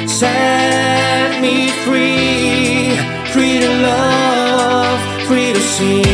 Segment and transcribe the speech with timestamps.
[0.08, 2.96] set me free,
[3.32, 6.05] free to love, free to sing.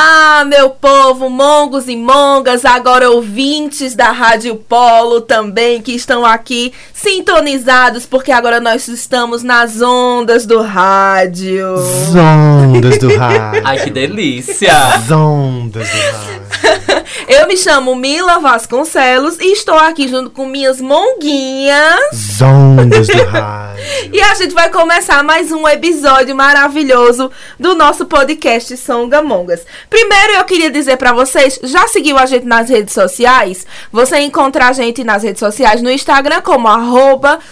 [0.00, 6.72] Olá, meu povo, mongos e mongas, agora ouvintes da Rádio Polo também, que estão aqui
[6.98, 11.76] sintonizados, porque agora nós estamos nas ondas do rádio.
[12.66, 13.62] Ondas do rádio.
[13.64, 14.76] Ai, que delícia!
[14.76, 16.48] As ondas do rádio.
[17.28, 22.00] Eu me chamo Mila Vasconcelos e estou aqui junto com minhas monguinhas.
[22.12, 23.84] As ondas do rádio.
[24.12, 29.64] E a gente vai começar mais um episódio maravilhoso do nosso podcast Songamongas.
[29.88, 33.66] Primeiro eu queria dizer pra vocês, já seguiu a gente nas redes sociais?
[33.92, 36.87] Você encontra a gente nas redes sociais no Instagram como arroba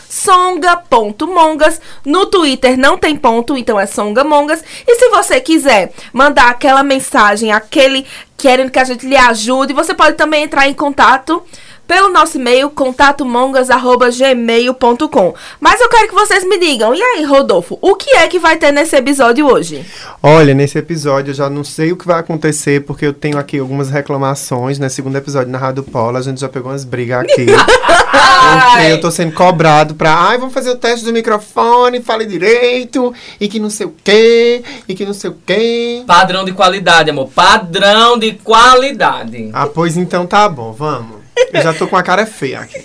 [0.08, 4.62] songa.mongas, no Twitter não tem ponto, então é songamongas.
[4.86, 9.94] E se você quiser mandar aquela mensagem, aquele querendo que a gente lhe ajude, você
[9.94, 11.42] pode também entrar em contato
[11.86, 15.34] pelo nosso e-mail contatomongas@gmail.com.
[15.60, 18.56] Mas eu quero que vocês me digam, e aí, Rodolfo, o que é que vai
[18.56, 19.84] ter nesse episódio hoje?
[20.22, 23.58] Olha, nesse episódio eu já não sei o que vai acontecer, porque eu tenho aqui
[23.58, 24.78] algumas reclamações.
[24.78, 27.46] No segundo episódio na Rádio Polo, a gente já pegou umas brigas aqui.
[28.46, 30.14] porque eu tô sendo cobrado pra.
[30.14, 34.62] Ai, vamos fazer o teste do microfone, fale direito, e que não sei o quê,
[34.88, 36.02] e que não sei o quê.
[36.06, 37.28] Padrão de qualidade, amor.
[37.34, 39.50] Padrão de qualidade.
[39.52, 41.15] Ah, pois então tá bom, vamos.
[41.52, 42.84] Eu já tô com a cara feia aqui.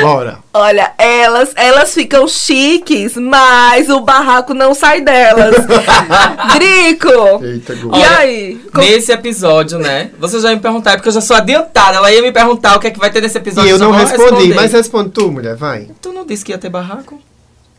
[0.00, 0.38] Bora.
[0.52, 5.54] Olha, elas, elas ficam chiques, mas o barraco não sai delas.
[6.54, 7.44] Drico!
[7.44, 8.54] Eita, E aí?
[8.72, 10.10] Co- Nesse episódio, né?
[10.18, 11.98] Você já ia me perguntar, é porque eu já sou adiantada.
[11.98, 13.68] Ela ia me perguntar o que é que vai ter nesse episódio.
[13.68, 14.54] E eu não respondi, responder.
[14.54, 15.88] mas responde tu, mulher, vai.
[16.00, 17.20] Tu não disse que ia ter barraco?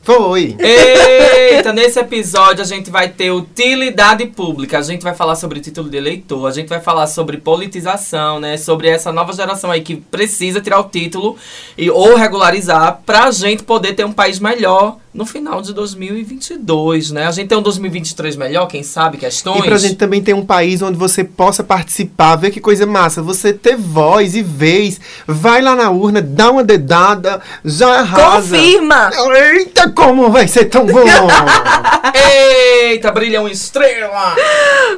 [0.02, 0.56] Foi.
[0.60, 5.90] Eita, nesse episódio a gente vai ter utilidade pública, a gente vai falar sobre título
[5.90, 8.58] de eleitor, a gente vai falar sobre politização, né?
[8.58, 11.38] Sobre essa nova geração aí que precisa tirar o título
[11.78, 17.25] e, ou regularizar pra gente poder ter um país melhor no final de 2022, né?
[17.25, 19.59] A gente tem um 2023 melhor, quem sabe, questões.
[19.59, 23.22] E pra gente também ter um país onde você possa participar, ver que coisa massa,
[23.22, 28.56] você ter voz e vez, vai lá na urna, dá uma dedada, já arrasa.
[28.56, 29.09] Confirma!
[29.36, 31.00] Eita, como vai ser tão bom!
[32.14, 34.36] Eita, brilha uma estrela!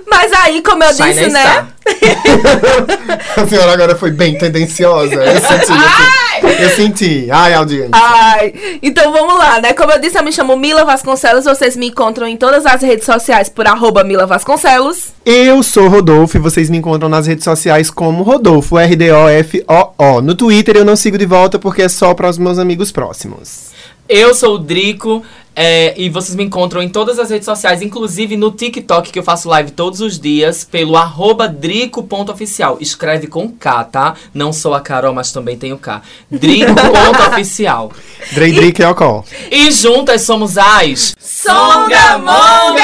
[0.07, 1.67] Mas aí, como eu Shine disse, né?
[3.37, 5.15] A senhora agora foi bem tendenciosa.
[5.15, 6.61] Eu senti, eu senti.
[6.61, 7.31] Eu senti.
[7.31, 7.91] Ai, audiência.
[7.93, 9.73] Ai, então vamos lá, né?
[9.73, 11.45] Como eu disse, eu me chamo Mila Vasconcelos.
[11.45, 15.13] Vocês me encontram em todas as redes sociais por arroba Mila Vasconcelos.
[15.25, 20.21] Eu sou Rodolfo e vocês me encontram nas redes sociais como Rodolfo, R-D-O-F-O-O.
[20.21, 23.70] No Twitter eu não sigo de volta porque é só para os meus amigos próximos.
[24.07, 25.23] Eu sou o Drico
[25.55, 29.23] é, e vocês me encontram em todas as redes sociais, inclusive no TikTok, que eu
[29.23, 32.77] faço live todos os dias, pelo arroba drico.oficial.
[32.79, 34.15] Escreve com K, tá?
[34.33, 36.01] Não sou a Carol, mas também tenho K.
[36.29, 37.91] Drico.oficial.
[38.31, 39.25] Drey Drick é o call.
[39.51, 42.81] E juntas somos as Songamongas!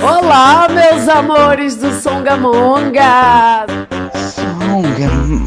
[0.00, 3.66] Olá, meus amores do Songamonga!
[4.34, 5.46] Songamongas.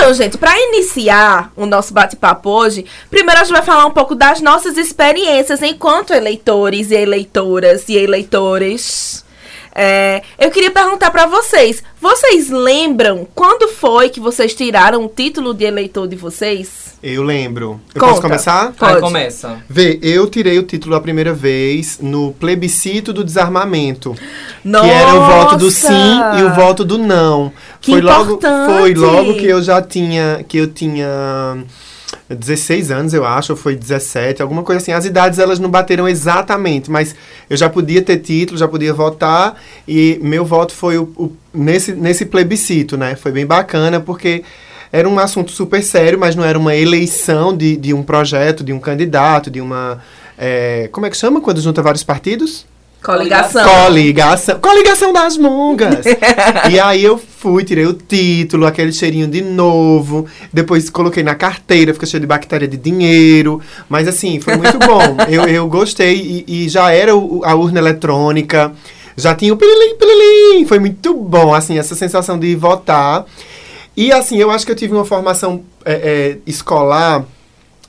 [0.00, 4.14] Então, gente, para iniciar o nosso bate-papo hoje, primeiro a gente vai falar um pouco
[4.14, 9.22] das nossas experiências enquanto eleitores e eleitoras e eleitores.
[9.74, 15.54] É, eu queria perguntar para vocês: vocês lembram quando foi que vocês tiraram o título
[15.54, 16.90] de eleitor de vocês?
[17.02, 17.80] Eu lembro.
[17.94, 18.12] Eu Conta.
[18.12, 18.72] posso começar?
[18.72, 18.92] Pode.
[18.92, 19.62] Vai, começa.
[19.68, 24.14] Vê, eu tirei o título a primeira vez no plebiscito do desarmamento.
[24.62, 24.84] Nossa!
[24.84, 27.52] Que era o voto do sim e o voto do não.
[27.80, 28.78] Que foi logo, importante!
[28.78, 31.64] foi logo que eu já tinha, que eu tinha
[32.34, 34.92] 16 anos, eu acho, ou foi 17, alguma coisa assim.
[34.92, 37.14] As idades elas não bateram exatamente, mas
[37.48, 39.56] eu já podia ter título, já podia votar
[39.86, 43.16] e meu voto foi o, o- nesse, nesse plebiscito, né?
[43.16, 44.42] Foi bem bacana porque
[44.92, 48.72] era um assunto super sério, mas não era uma eleição de, de um projeto, de
[48.72, 50.00] um candidato, de uma.
[50.38, 52.66] é, como é que chama quando junta vários partidos?
[53.02, 53.64] Coligação.
[53.66, 54.60] Coligação.
[54.60, 56.04] Coligação das mongas.
[56.70, 60.26] e aí eu fui, tirei o título, aquele cheirinho de novo.
[60.52, 63.60] Depois coloquei na carteira, fica cheio de bactéria de dinheiro.
[63.88, 65.16] Mas assim, foi muito bom.
[65.28, 68.72] eu, eu gostei e, e já era o- a urna eletrônica.
[69.16, 70.66] Já tinha o pililim, pililim.
[70.66, 73.24] Foi muito bom, assim, essa sensação de votar.
[73.96, 77.24] E assim, eu acho que eu tive uma formação é, é, escolar.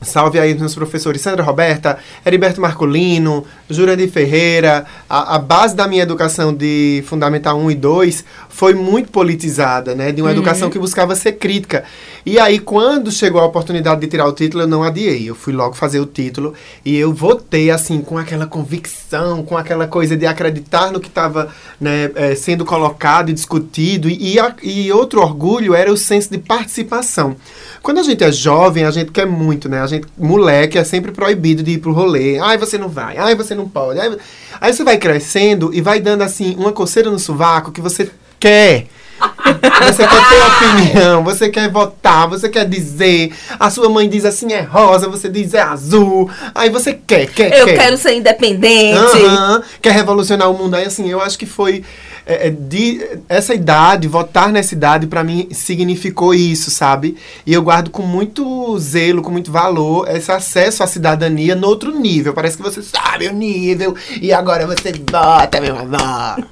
[0.04, 4.84] Salve aí os meus professores Sandra Roberta, Heriberto Marcolino, Jurandir Ferreira.
[5.08, 10.12] A, a base da minha educação de Fundamental 1 e 2 foi muito politizada, né?
[10.12, 11.84] De uma educação que buscava ser crítica.
[12.26, 15.30] E aí, quando chegou a oportunidade de tirar o título, eu não adiei.
[15.30, 19.86] Eu fui logo fazer o título e eu votei, assim, com aquela convicção, com aquela
[19.88, 21.50] coisa de acreditar no que estava
[21.80, 24.10] né, eh, sendo colocado e discutido.
[24.10, 27.36] E, e a- e outro orgulho era o senso de participação.
[27.84, 29.80] Quando a gente é jovem, a gente quer muito, né?
[29.82, 32.40] A gente, moleque, é sempre proibido de ir pro rolê.
[32.40, 33.18] Ai, você não vai.
[33.18, 34.00] Ai, você não pode.
[34.00, 34.18] Ai,
[34.60, 38.10] aí você vai crescendo e vai dando, assim, uma coceira no sovaco que você
[38.40, 38.88] quer.
[39.86, 43.32] Você quer ter opinião, você quer votar, você quer dizer.
[43.60, 46.30] A sua mãe diz assim é rosa, você diz é azul.
[46.56, 47.78] Aí você quer, quer, Eu quer.
[47.78, 48.98] quero ser independente.
[48.98, 50.76] Aham, quer revolucionar o mundo.
[50.76, 51.84] Aí, assim, eu acho que foi.
[52.26, 57.18] É, é, de, essa idade, votar nessa idade, pra mim, significou isso, sabe?
[57.46, 61.98] E eu guardo com muito zelo, com muito valor, esse acesso à cidadania no outro
[61.98, 62.34] nível.
[62.34, 66.48] Parece que você sabe o nível, e agora você vota, meu amor.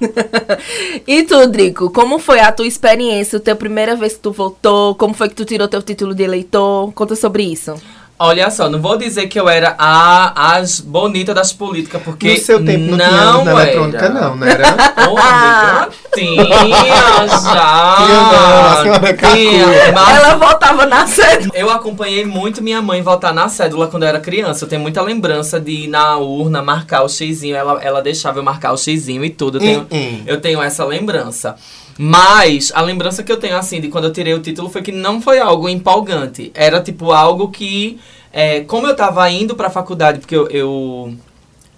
[1.06, 4.94] E tu, Drico, como foi a tua experiência, a tua primeira vez que tu votou?
[4.94, 6.92] Como foi que tu tirou teu título de eleitor?
[6.92, 7.74] Conta sobre isso.
[8.22, 12.38] Olha só, não vou dizer que eu era a as bonita das políticas, porque no
[12.38, 13.62] seu tempo não, não tinha urna era.
[13.62, 14.66] eletrônica, não, não era?
[15.10, 17.96] Ô, amiga, tinha já.
[17.96, 19.92] Tinha não, a senhora Tinha, Cacu.
[19.94, 21.50] mas Ela votava na cédula.
[21.54, 24.64] eu acompanhei muito minha mãe votar na cédula quando eu era criança.
[24.64, 27.56] Eu tenho muita lembrança de ir na urna marcar o xizinho.
[27.56, 29.56] Ela, ela deixava eu marcar o xizinho e tudo.
[29.56, 30.22] Eu tenho, Hum, hum.
[30.26, 31.56] eu tenho essa lembrança.
[32.02, 34.90] Mas a lembrança que eu tenho, assim, de quando eu tirei o título foi que
[34.90, 36.50] não foi algo empolgante.
[36.54, 37.98] Era, tipo, algo que...
[38.32, 40.48] é, como eu tava indo pra faculdade, porque eu...
[40.48, 41.14] eu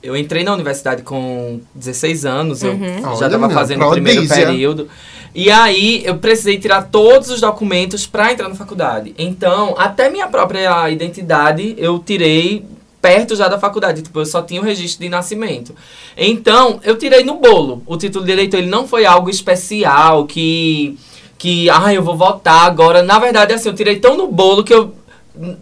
[0.02, 2.76] eu entrei na universidade com 16 anos, eu
[3.20, 4.88] já estava fazendo o primeiro período.
[5.32, 9.14] E aí eu precisei tirar todos os documentos para entrar na faculdade.
[9.16, 12.66] Então, até minha própria identidade eu tirei
[13.02, 14.00] perto já da faculdade.
[14.00, 15.74] Tipo, eu só tinha o registro de nascimento.
[16.16, 17.82] Então, eu tirei no bolo.
[17.84, 20.96] O título de eleitor ele não foi algo especial que
[21.36, 23.02] que ah, eu vou votar agora.
[23.02, 24.94] Na verdade, assim, eu tirei tão no bolo que eu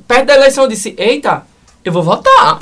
[0.07, 1.47] perto da eleição eu disse: "Eita,
[1.83, 2.59] eu vou votar".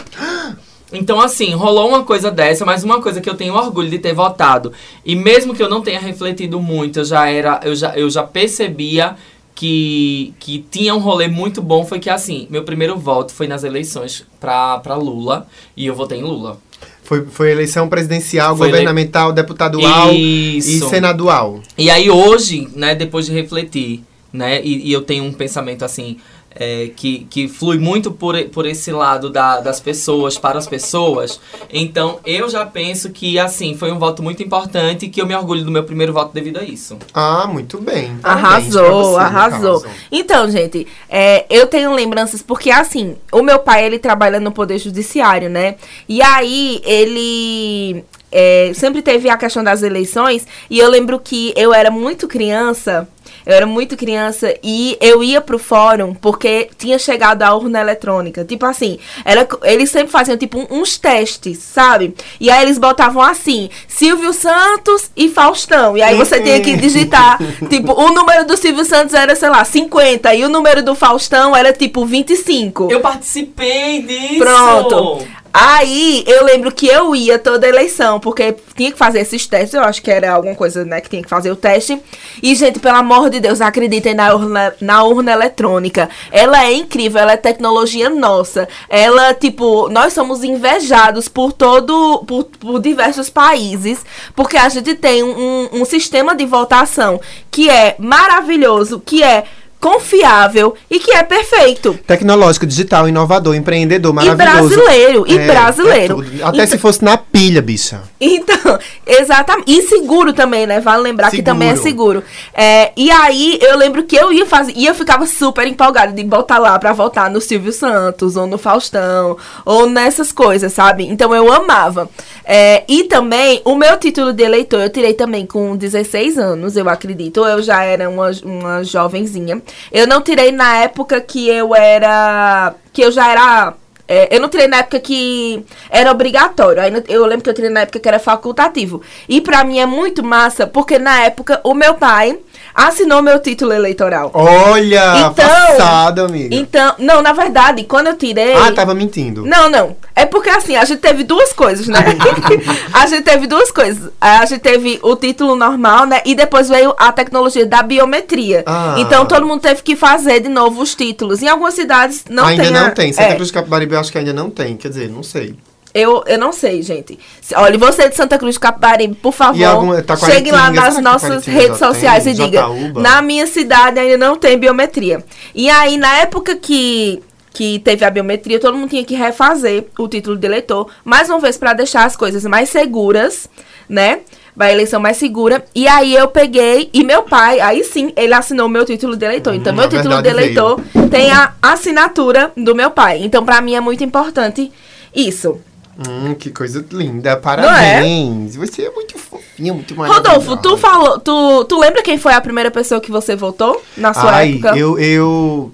[0.90, 4.14] Então, assim, rolou uma coisa dessa, mas uma coisa que eu tenho orgulho de ter
[4.14, 4.72] votado.
[5.04, 8.22] E mesmo que eu não tenha refletido muito, eu já era, eu já, eu já
[8.22, 9.16] percebia
[9.58, 11.84] que, que tinha um rolê muito bom.
[11.84, 15.48] Foi que, assim, meu primeiro voto foi nas eleições pra, pra Lula.
[15.76, 16.58] E eu votei em Lula.
[17.02, 20.88] Foi, foi eleição presidencial, Foi ele- governamental, deputadual e Isso.
[20.88, 21.60] senadual.
[21.76, 26.18] E aí hoje, né, depois de refletir, né, e, e eu tenho um pensamento assim,
[26.58, 31.40] é, que, que flui muito por, por esse lado da- das pessoas, para as pessoas,
[31.72, 35.34] então eu já penso que, assim, foi um voto muito importante e que eu me
[35.34, 36.98] orgulho do meu primeiro voto devido a isso.
[37.14, 38.18] Ah, muito bem.
[38.22, 39.84] Arrasou, você, arrasou.
[40.10, 44.78] Então, gente, é, eu tenho lembranças porque, assim, o meu pai, ele trabalha no Poder
[44.78, 45.76] Judiciário, né?
[46.08, 51.72] E aí, ele é, sempre teve a questão das eleições e eu lembro que eu
[51.72, 53.08] era muito criança...
[53.48, 58.44] Eu era muito criança e eu ia pro fórum porque tinha chegado a urna eletrônica.
[58.44, 62.14] Tipo assim, era, eles sempre faziam tipo uns testes, sabe?
[62.38, 65.96] E aí eles botavam assim, Silvio Santos e Faustão.
[65.96, 67.38] E aí você tinha que digitar,
[67.70, 71.56] tipo, o número do Silvio Santos era, sei lá, 50 e o número do Faustão
[71.56, 72.88] era tipo 25.
[72.90, 74.40] Eu participei disso!
[74.40, 75.26] Pronto.
[75.52, 79.82] Aí eu lembro que eu ia toda eleição, porque tinha que fazer esses testes, eu
[79.82, 82.00] acho que era alguma coisa, né, que tinha que fazer o teste.
[82.42, 86.08] E, gente, pelo amor de Deus, acreditem na urna, na urna eletrônica.
[86.30, 88.68] Ela é incrível, ela é tecnologia nossa.
[88.88, 94.04] Ela, tipo, nós somos invejados por todo, por, por diversos países,
[94.36, 99.44] porque a gente tem um, um sistema de votação que é maravilhoso, que é
[99.80, 101.98] confiável e que é perfeito.
[102.06, 104.68] Tecnológico, digital, inovador, empreendedor, E maravilhoso.
[104.74, 106.22] brasileiro, e É, brasileiro.
[106.22, 106.42] é.
[106.44, 108.02] Até Então- se fosse na pilha, bicha.
[108.20, 109.70] Então, exatamente.
[109.72, 110.80] E seguro também, né?
[110.80, 111.52] Vale lembrar que Seguro.
[111.54, 112.22] também é seguro.
[112.54, 114.72] É, e aí, eu lembro que eu ia fazer.
[114.76, 118.58] E eu ficava super empolgada de botar lá pra votar no Silvio Santos, ou no
[118.58, 121.06] Faustão, ou nessas coisas, sabe?
[121.06, 122.08] Então eu amava.
[122.44, 126.88] É, e também, o meu título de eleitor eu tirei também com 16 anos, eu
[126.88, 127.44] acredito.
[127.44, 129.62] Eu já era uma, uma jovenzinha.
[129.92, 132.74] Eu não tirei na época que eu era.
[132.92, 133.74] que eu já era
[134.08, 136.80] é, eu não tirei na época que era obrigatório.
[136.82, 139.02] Aí eu lembro que eu tirei na época que era facultativo.
[139.28, 142.38] E pra mim é muito massa, porque na época o meu pai
[142.74, 144.30] assinou meu título eleitoral.
[144.34, 146.54] Olha, Então- passado, amiga.
[146.54, 148.54] Então, não, na verdade, quando eu tirei.
[148.54, 149.44] Ah, tava mentindo.
[149.44, 149.96] Não, não.
[150.14, 151.98] É porque assim, a gente teve duas coisas, né?
[152.92, 154.10] a gente teve duas coisas.
[154.20, 156.20] A gente teve o título normal, né?
[156.24, 158.62] E depois veio a tecnologia da biometria.
[158.66, 158.94] Ah.
[158.98, 161.42] Então todo mundo teve que fazer de novo os títulos.
[161.42, 162.72] Em algumas cidades não ainda tem.
[162.72, 163.12] não a- tem.
[163.12, 164.76] Santa é, Cruz Capibaribe eu acho que ainda não tem.
[164.76, 165.54] Quer dizer, não sei.
[165.94, 167.18] eu, eu não sei, gente.
[167.56, 171.44] Olha, você de Santa Cruz de Capibaribe, por favor, alguma- tá chegue lá nas nossas
[171.46, 172.32] redes sociais tem?
[172.32, 173.00] e diga: Jataúba?
[173.00, 175.24] na minha cidade ainda não tem biometria.
[175.54, 180.06] E aí, na época que, que teve a biometria, todo mundo tinha que refazer o
[180.06, 183.48] título de eleitor, mais uma vez, para deixar as coisas mais seguras,
[183.88, 184.20] né?
[184.58, 185.64] A eleição mais segura.
[185.74, 189.54] E aí eu peguei, e meu pai, aí sim, ele assinou meu título de eleitor.
[189.54, 193.20] Então, Hum, meu título de eleitor tem a assinatura do meu pai.
[193.22, 194.72] Então, pra mim é muito importante
[195.14, 195.58] isso.
[195.98, 197.30] Hum, que coisa linda.
[197.30, 197.36] é?
[197.36, 198.54] Parabéns.
[198.56, 200.28] Você é muito fofinha, muito maravilhosa.
[200.38, 204.14] Rodolfo, tu falou, tu, tu lembra quem foi a primeira pessoa que você votou na
[204.14, 204.76] sua Ai, época?
[204.78, 205.72] eu, eu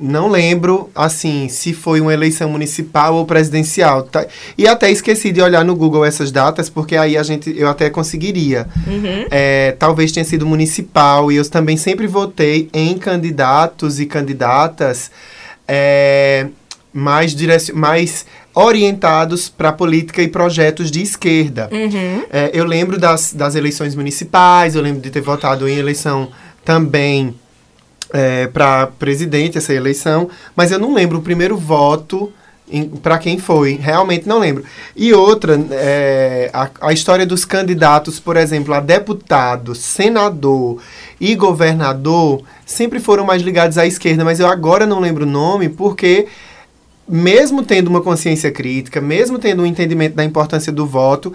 [0.00, 4.02] não lembro, assim, se foi uma eleição municipal ou presidencial.
[4.02, 4.26] tá?
[4.58, 7.88] E até esqueci de olhar no Google essas datas, porque aí a gente, eu até
[7.88, 8.66] conseguiria.
[8.86, 9.26] Uhum.
[9.30, 15.10] É, talvez tenha sido municipal, e eu também sempre votei em candidatos e candidatas
[15.66, 16.48] é,
[16.92, 21.68] mais, direc mais orientados para política e projetos de esquerda.
[21.72, 22.22] Uhum.
[22.32, 26.28] É, eu lembro das, das eleições municipais, eu lembro de ter votado em eleição
[26.64, 27.34] também
[28.52, 32.32] para presidente, essa eleição, mas eu não lembro o primeiro voto
[33.02, 34.64] para quem foi, realmente não lembro.
[34.96, 40.80] E outra, é, a, a história dos candidatos, por exemplo, a deputado, senador
[41.20, 45.68] e governador, sempre foram mais ligados à esquerda, mas eu agora não lembro o nome
[45.68, 46.26] porque
[47.06, 51.34] mesmo tendo uma consciência crítica, mesmo tendo um entendimento da importância do voto,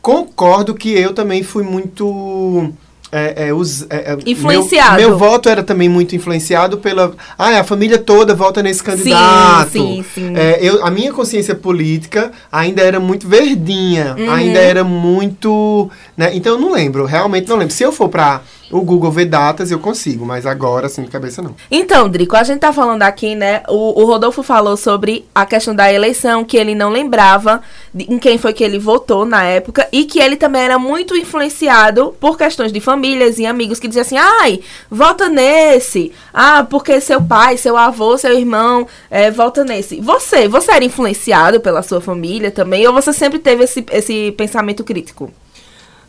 [0.00, 2.72] concordo que eu também fui muito.
[3.16, 4.96] É, é, os- é, é, Influenciado.
[5.00, 7.12] Meu, meu voto era também muito influenciado pela.
[7.38, 9.70] Ah, a família toda vota nesse candidato.
[9.70, 10.32] sim, sim.
[10.36, 14.30] É, eu, a minha consciência política ainda era muito verdinha, Uhum.
[14.30, 15.90] ainda era muito.
[16.16, 16.30] Né?
[16.34, 17.72] Então eu não lembro, realmente não lembro.
[17.74, 18.40] Se eu for para
[18.78, 21.54] o Google ver datas, eu consigo, mas agora, assim, de cabeça não.
[21.70, 23.62] Então, Drico, a gente tá falando aqui, né?
[23.68, 27.62] O, o Rodolfo falou sobre a questão da eleição, que ele não lembrava
[27.94, 31.16] de- em quem foi que ele votou na época, e que ele também era muito
[31.16, 36.10] influenciado por questões de famílias e amigos que diziam assim: ai, vota nesse.
[36.32, 40.00] Ah, porque seu pai, seu avô, seu irmão, é, vota nesse.
[40.00, 44.82] Você, você era influenciado pela sua família também, ou você sempre teve esse, esse pensamento
[44.82, 45.30] crítico?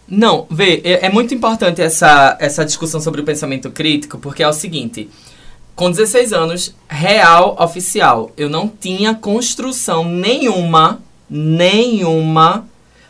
[0.08, 4.48] Não, vê, é, é muito importante essa, essa discussão sobre o pensamento crítico, porque é
[4.48, 5.10] o seguinte.
[5.76, 12.66] Com 16 anos, real, oficial, eu não tinha construção nenhuma, nenhuma,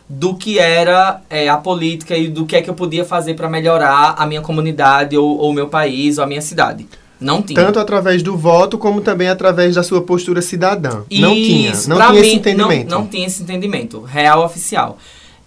[0.08, 3.50] do que era é, a política e do que é que eu podia fazer para
[3.50, 6.88] melhorar a minha comunidade ou o meu país ou a minha cidade.
[7.20, 7.56] Não tinha.
[7.56, 11.04] Tanto através do voto, como também através da sua postura cidadã.
[11.12, 11.72] não tinha.
[11.72, 12.90] Isso, Não tinha mim, esse entendimento.
[12.90, 14.98] Não, não tinha esse entendimento, real oficial.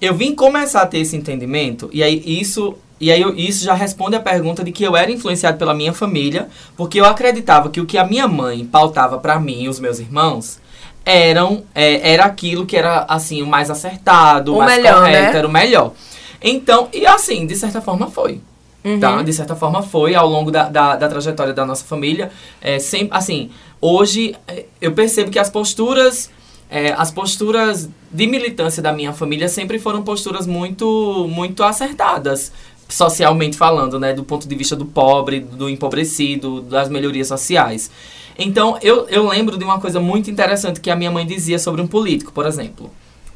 [0.01, 3.75] Eu vim começar a ter esse entendimento, e aí isso, e aí eu- isso já
[3.75, 7.81] responde a pergunta de que eu era influenciado pela minha família, porque eu acreditava que
[7.81, 10.61] o que a minha mãe pautava pra mim e os meus irmãos
[11.05, 15.33] eram é, era aquilo que era assim o mais acertado, o O mais melhor, correto,
[15.33, 15.39] né?
[15.39, 15.93] era o melhor.
[16.41, 18.41] Então, e assim, de certa forma foi.
[18.85, 19.01] Uhum.
[19.01, 19.23] Tá?
[19.23, 22.31] De certa forma foi ao longo da, da, da trajetória da nossa família.
[22.61, 23.51] É, sempre, assim,
[23.81, 26.31] hoje é, eu percebo que as posturas,
[26.71, 32.53] é, as posturas de militância da minha família sempre foram posturas muito, muito acertadas,
[32.89, 34.13] socialmente falando, né?
[34.13, 37.91] Do ponto de vista do pobre, do empobrecido, das melhorias sociais.
[38.39, 41.81] Então, eu, eu lembro de uma coisa muito interessante que a minha mãe dizia sobre
[41.81, 42.91] um político, por exemplo.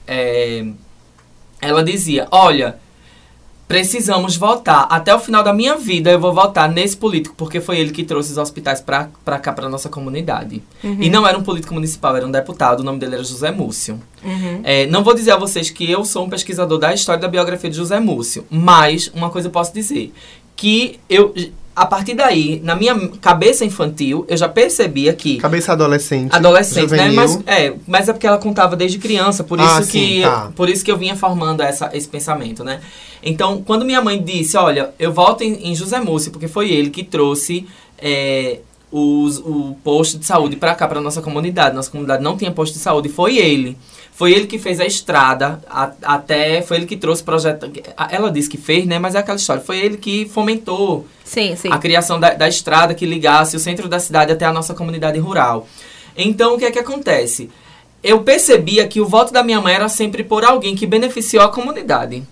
[0.06, 0.64] É,
[1.60, 2.78] ela dizia, olha,
[3.72, 4.86] precisamos votar.
[4.90, 8.04] Até o final da minha vida eu vou votar nesse político, porque foi ele que
[8.04, 10.62] trouxe os hospitais pra, pra cá, pra nossa comunidade.
[11.00, 13.98] E não era um político municipal, era um deputado, o nome dele era José Múcio.
[14.62, 17.70] É, não vou dizer a vocês que eu sou um pesquisador da história da biografia
[17.70, 20.12] de José Múcio, mas uma coisa eu posso dizer,
[20.54, 21.34] que eu...
[21.74, 26.30] A partir daí, na minha cabeça infantil, eu já percebia que Cabeça adolescente.
[26.34, 26.98] adolescente, né?
[27.08, 27.14] juvenil.
[27.14, 30.52] Mas é, mas é porque ela contava desde criança, por isso Ah, que sim, tá.
[30.54, 32.80] por isso que eu vinha formando essa, esse pensamento, né?
[33.22, 36.90] Então, quando minha mãe disse, olha, eu volto em, em José Múcio, porque foi ele
[36.90, 37.66] que trouxe
[37.98, 38.58] é,
[38.90, 41.74] os, o posto de saúde para cá, para nossa comunidade.
[41.74, 43.78] Nossa comunidade não tinha posto de saúde, foi ele.
[44.14, 47.70] Foi ele que fez a estrada, a- até foi ele que trouxe o projeto.
[48.10, 48.98] Ela disse que fez, né?
[48.98, 49.62] Mas é aquela história.
[49.62, 51.68] Foi ele que fomentou Sim, sim.
[51.72, 55.18] a criação da, da estrada que ligasse o centro da cidade até a nossa comunidade
[55.18, 55.66] rural.
[56.16, 57.50] Então, o que é que acontece?
[58.02, 61.48] Eu percebia que o voto da minha mãe era sempre por alguém que beneficiou a
[61.48, 62.22] comunidade.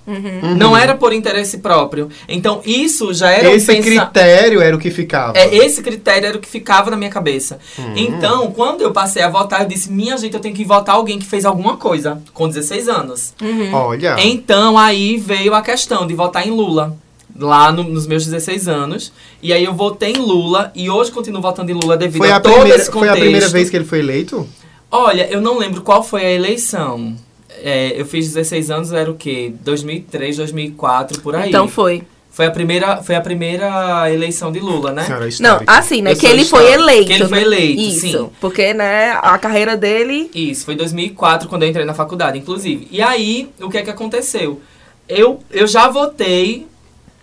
[0.56, 2.08] Não era por interesse próprio.
[2.28, 5.38] Então, isso já era Esse um pensa- critério era o que ficava.
[5.38, 7.58] É, esse critério era o que ficava na minha cabeça.
[7.78, 7.92] Uhum.
[7.96, 11.18] Então, quando eu passei a votar, eu disse: minha gente, eu tenho que votar alguém
[11.18, 13.34] que fez alguma coisa com 16 anos.
[13.72, 14.16] Olha.
[14.18, 16.96] Então, aí veio a questão de votar em Lula.
[17.38, 19.12] Lá no- nos meus 16 anos.
[19.42, 20.70] E aí eu votei em Lula.
[20.74, 23.16] E hoje continuo votando em Lula devido Foi a, a, todo primeira, esse foi contexto.
[23.16, 24.46] a primeira vez que ele foi eleito?
[24.90, 27.14] Olha, eu não lembro qual foi a eleição.
[27.62, 29.52] É, eu fiz 16 anos, era o quê?
[29.60, 31.48] 2003, 2004, por aí.
[31.48, 32.02] Então foi.
[32.32, 35.04] Foi a primeira, foi a primeira eleição de Lula, né?
[35.04, 36.12] Senhora Não, assim, né?
[36.12, 37.06] Eu Que ele foi eleito.
[37.08, 37.44] Que ele foi né?
[37.44, 38.00] eleito, Isso.
[38.00, 38.30] sim.
[38.40, 40.30] Porque, né, a carreira dele.
[40.34, 42.86] Isso, foi em 2004 quando eu entrei na faculdade, inclusive.
[42.90, 44.60] E aí, o que é que aconteceu?
[45.08, 46.66] Eu, eu já votei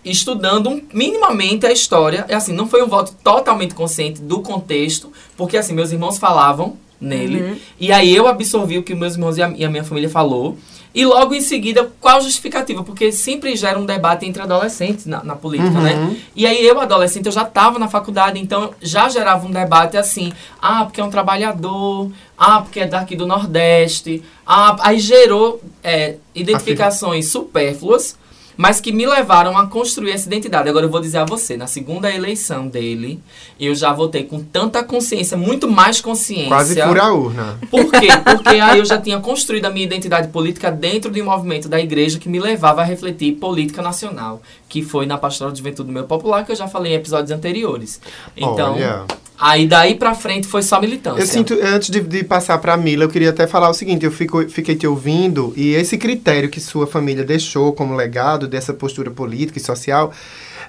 [0.04, 2.26] estudando um- minimamente a história.
[2.28, 6.78] É assim, não foi um voto totalmente consciente do contexto, porque assim, meus irmãos falavam
[7.00, 7.62] nele.
[7.80, 10.58] E aí eu absorvi o que meus irmãos e a, e a minha família falou.
[10.98, 12.84] E logo em seguida, qual a justificativa?
[12.84, 16.16] Porque sempre gera um debate entre adolescentes na, na política, né?
[16.36, 20.34] E aí eu, adolescente, eu já estava na faculdade, então já gerava um debate assim,
[20.60, 26.16] ah, porque é um trabalhador, ah, porque é daqui do Nordeste, ah, aí gerou é,
[26.34, 28.18] identificações supérfluas,
[28.58, 30.68] mas que me levaram a construir essa identidade.
[30.68, 33.22] Agora eu vou dizer a você, na segunda eleição dele,
[33.60, 36.48] eu já votei com tanta consciência, muito mais consciência.
[36.48, 37.60] Quase fura a urna.
[37.70, 38.08] Por quê?
[38.24, 41.80] Porque aí eu já tinha construído a minha identidade política dentro de um movimento da
[41.80, 45.94] igreja que me levava a refletir política nacional, que foi na Pastoral de Juventude do
[45.94, 48.02] Meu Popular, que eu já falei em episódios anteriores.
[48.36, 49.06] Então, Olha.
[49.40, 51.22] Aí daí pra frente foi só militância.
[51.22, 54.06] Eu sinto, antes de, de passar para a Mila, eu queria até falar o seguinte:
[54.06, 58.74] eu fico, fiquei te ouvindo e esse critério que sua família deixou como legado dessa
[58.74, 60.14] postura política e social,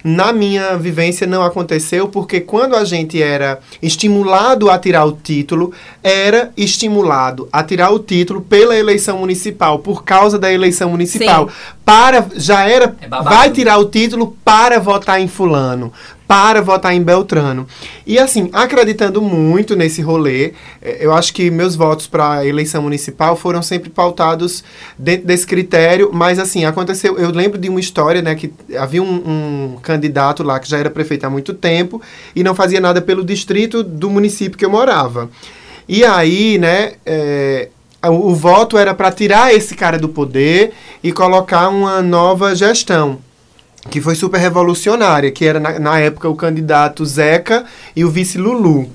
[0.03, 5.73] na minha vivência não aconteceu, porque quando a gente era estimulado a tirar o título,
[6.01, 11.49] era estimulado a tirar o título pela eleição municipal, por causa da eleição municipal.
[11.49, 11.55] Sim.
[11.83, 15.91] Para, já era, É vai tirar o título para votar em fulano,
[16.29, 17.65] para votar em Beltrano.
[18.05, 22.83] E assim, acreditando muito nesse rolê, eh, eu acho que meus votos para a eleição
[22.83, 24.63] municipal foram sempre pautados
[24.95, 29.07] dentro desse critério, mas assim, aconteceu, eu lembro de uma história, né, que havia um,
[29.73, 31.99] um candidato lá que já era prefeito há muito tempo
[32.35, 35.31] e não fazia nada pelo distrito do município que eu morava.
[35.87, 37.69] E aí, né, eh,
[38.03, 40.73] o, o voto era para tirar esse cara do poder
[41.03, 43.17] e colocar uma nova gestão
[43.89, 47.65] que foi super revolucionária, que era na, na época o candidato Zeca
[47.95, 48.89] e o vice Lulu.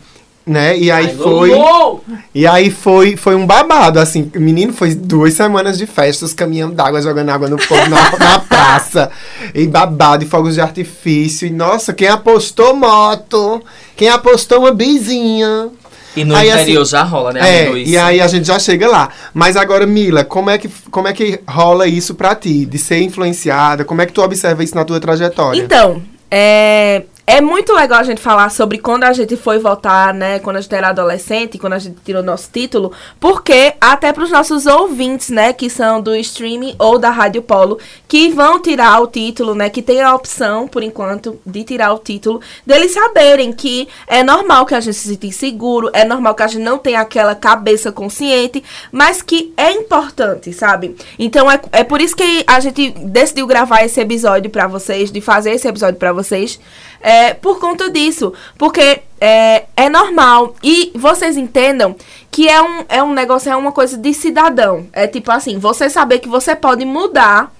[0.46, 0.76] Né?
[0.76, 1.50] E aí Ai, foi.
[1.54, 2.04] Lulu!
[2.34, 4.30] E aí foi, foi um babado, assim.
[4.36, 8.10] O menino foi duas semanas de festa, os caminhões d'água jogando água no povo na,
[8.18, 9.10] na praça.
[9.54, 11.46] E babado, e fogos de artifício.
[11.46, 13.62] E nossa, quem apostou moto?
[13.96, 15.70] Quem apostou uma bizinha?
[16.16, 18.88] E no Aí, interior assim, já rola, né, É, e aí a gente já chega
[18.88, 19.08] lá.
[19.32, 22.64] Mas agora, Mila, como é que, como é que rola isso pra ti?
[22.64, 23.84] De ser influenciada?
[23.84, 25.60] Como é que tu observa isso na tua trajetória?
[25.60, 30.38] Então, é, é muito legal a gente falar sobre quando a gente foi votar, né?
[30.38, 34.30] Quando a gente era adolescente, quando a gente tirou nosso título, porque até para os
[34.30, 35.52] nossos ouvintes, né?
[35.52, 39.70] Que são do streaming ou da Rádio Polo, que vão tirar o título, né?
[39.70, 44.66] Que tem a opção, por enquanto, de tirar o título, deles saberem que é normal
[44.66, 47.90] que a gente se sinta inseguro, é normal que a gente não tenha aquela cabeça
[47.90, 50.94] consciente, mas que é importante, sabe?
[51.18, 55.22] Então é, é por isso que a gente decidiu gravar esse episódio pra vocês, de
[55.22, 56.60] fazer esse episódio pra vocês,
[57.04, 58.32] é, por conta disso.
[58.56, 60.56] Porque é, é normal.
[60.62, 61.94] E vocês entendam
[62.30, 64.86] que é um, é um negócio, é uma coisa de cidadão.
[64.90, 67.52] É tipo assim, você saber que você pode mudar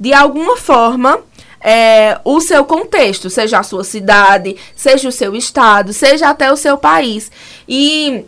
[0.00, 1.20] de alguma forma
[1.60, 6.56] é, o seu contexto, seja a sua cidade, seja o seu estado, seja até o
[6.56, 7.30] seu país.
[7.68, 8.24] E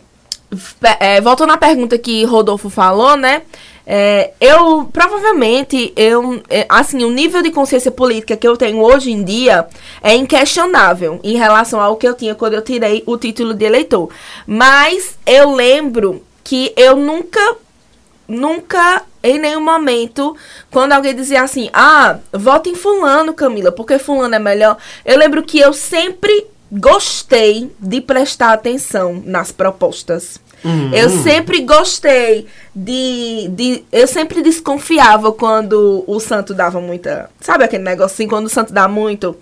[0.99, 3.43] é, voltando à pergunta que Rodolfo falou, né?
[3.91, 9.11] É, eu provavelmente eu é, assim o nível de consciência política que eu tenho hoje
[9.11, 9.67] em dia
[10.03, 14.09] é inquestionável em relação ao que eu tinha quando eu tirei o título de eleitor.
[14.45, 17.39] Mas eu lembro que eu nunca
[18.27, 20.37] nunca em nenhum momento
[20.69, 24.77] quando alguém dizia assim: "Ah, vota em fulano, Camila, porque fulano é melhor".
[25.03, 30.39] Eu lembro que eu sempre gostei de prestar atenção nas propostas.
[30.91, 33.83] Eu sempre gostei de, de.
[33.91, 37.29] Eu sempre desconfiava quando o santo dava muita.
[37.39, 39.37] Sabe aquele negocinho quando o santo dá muito?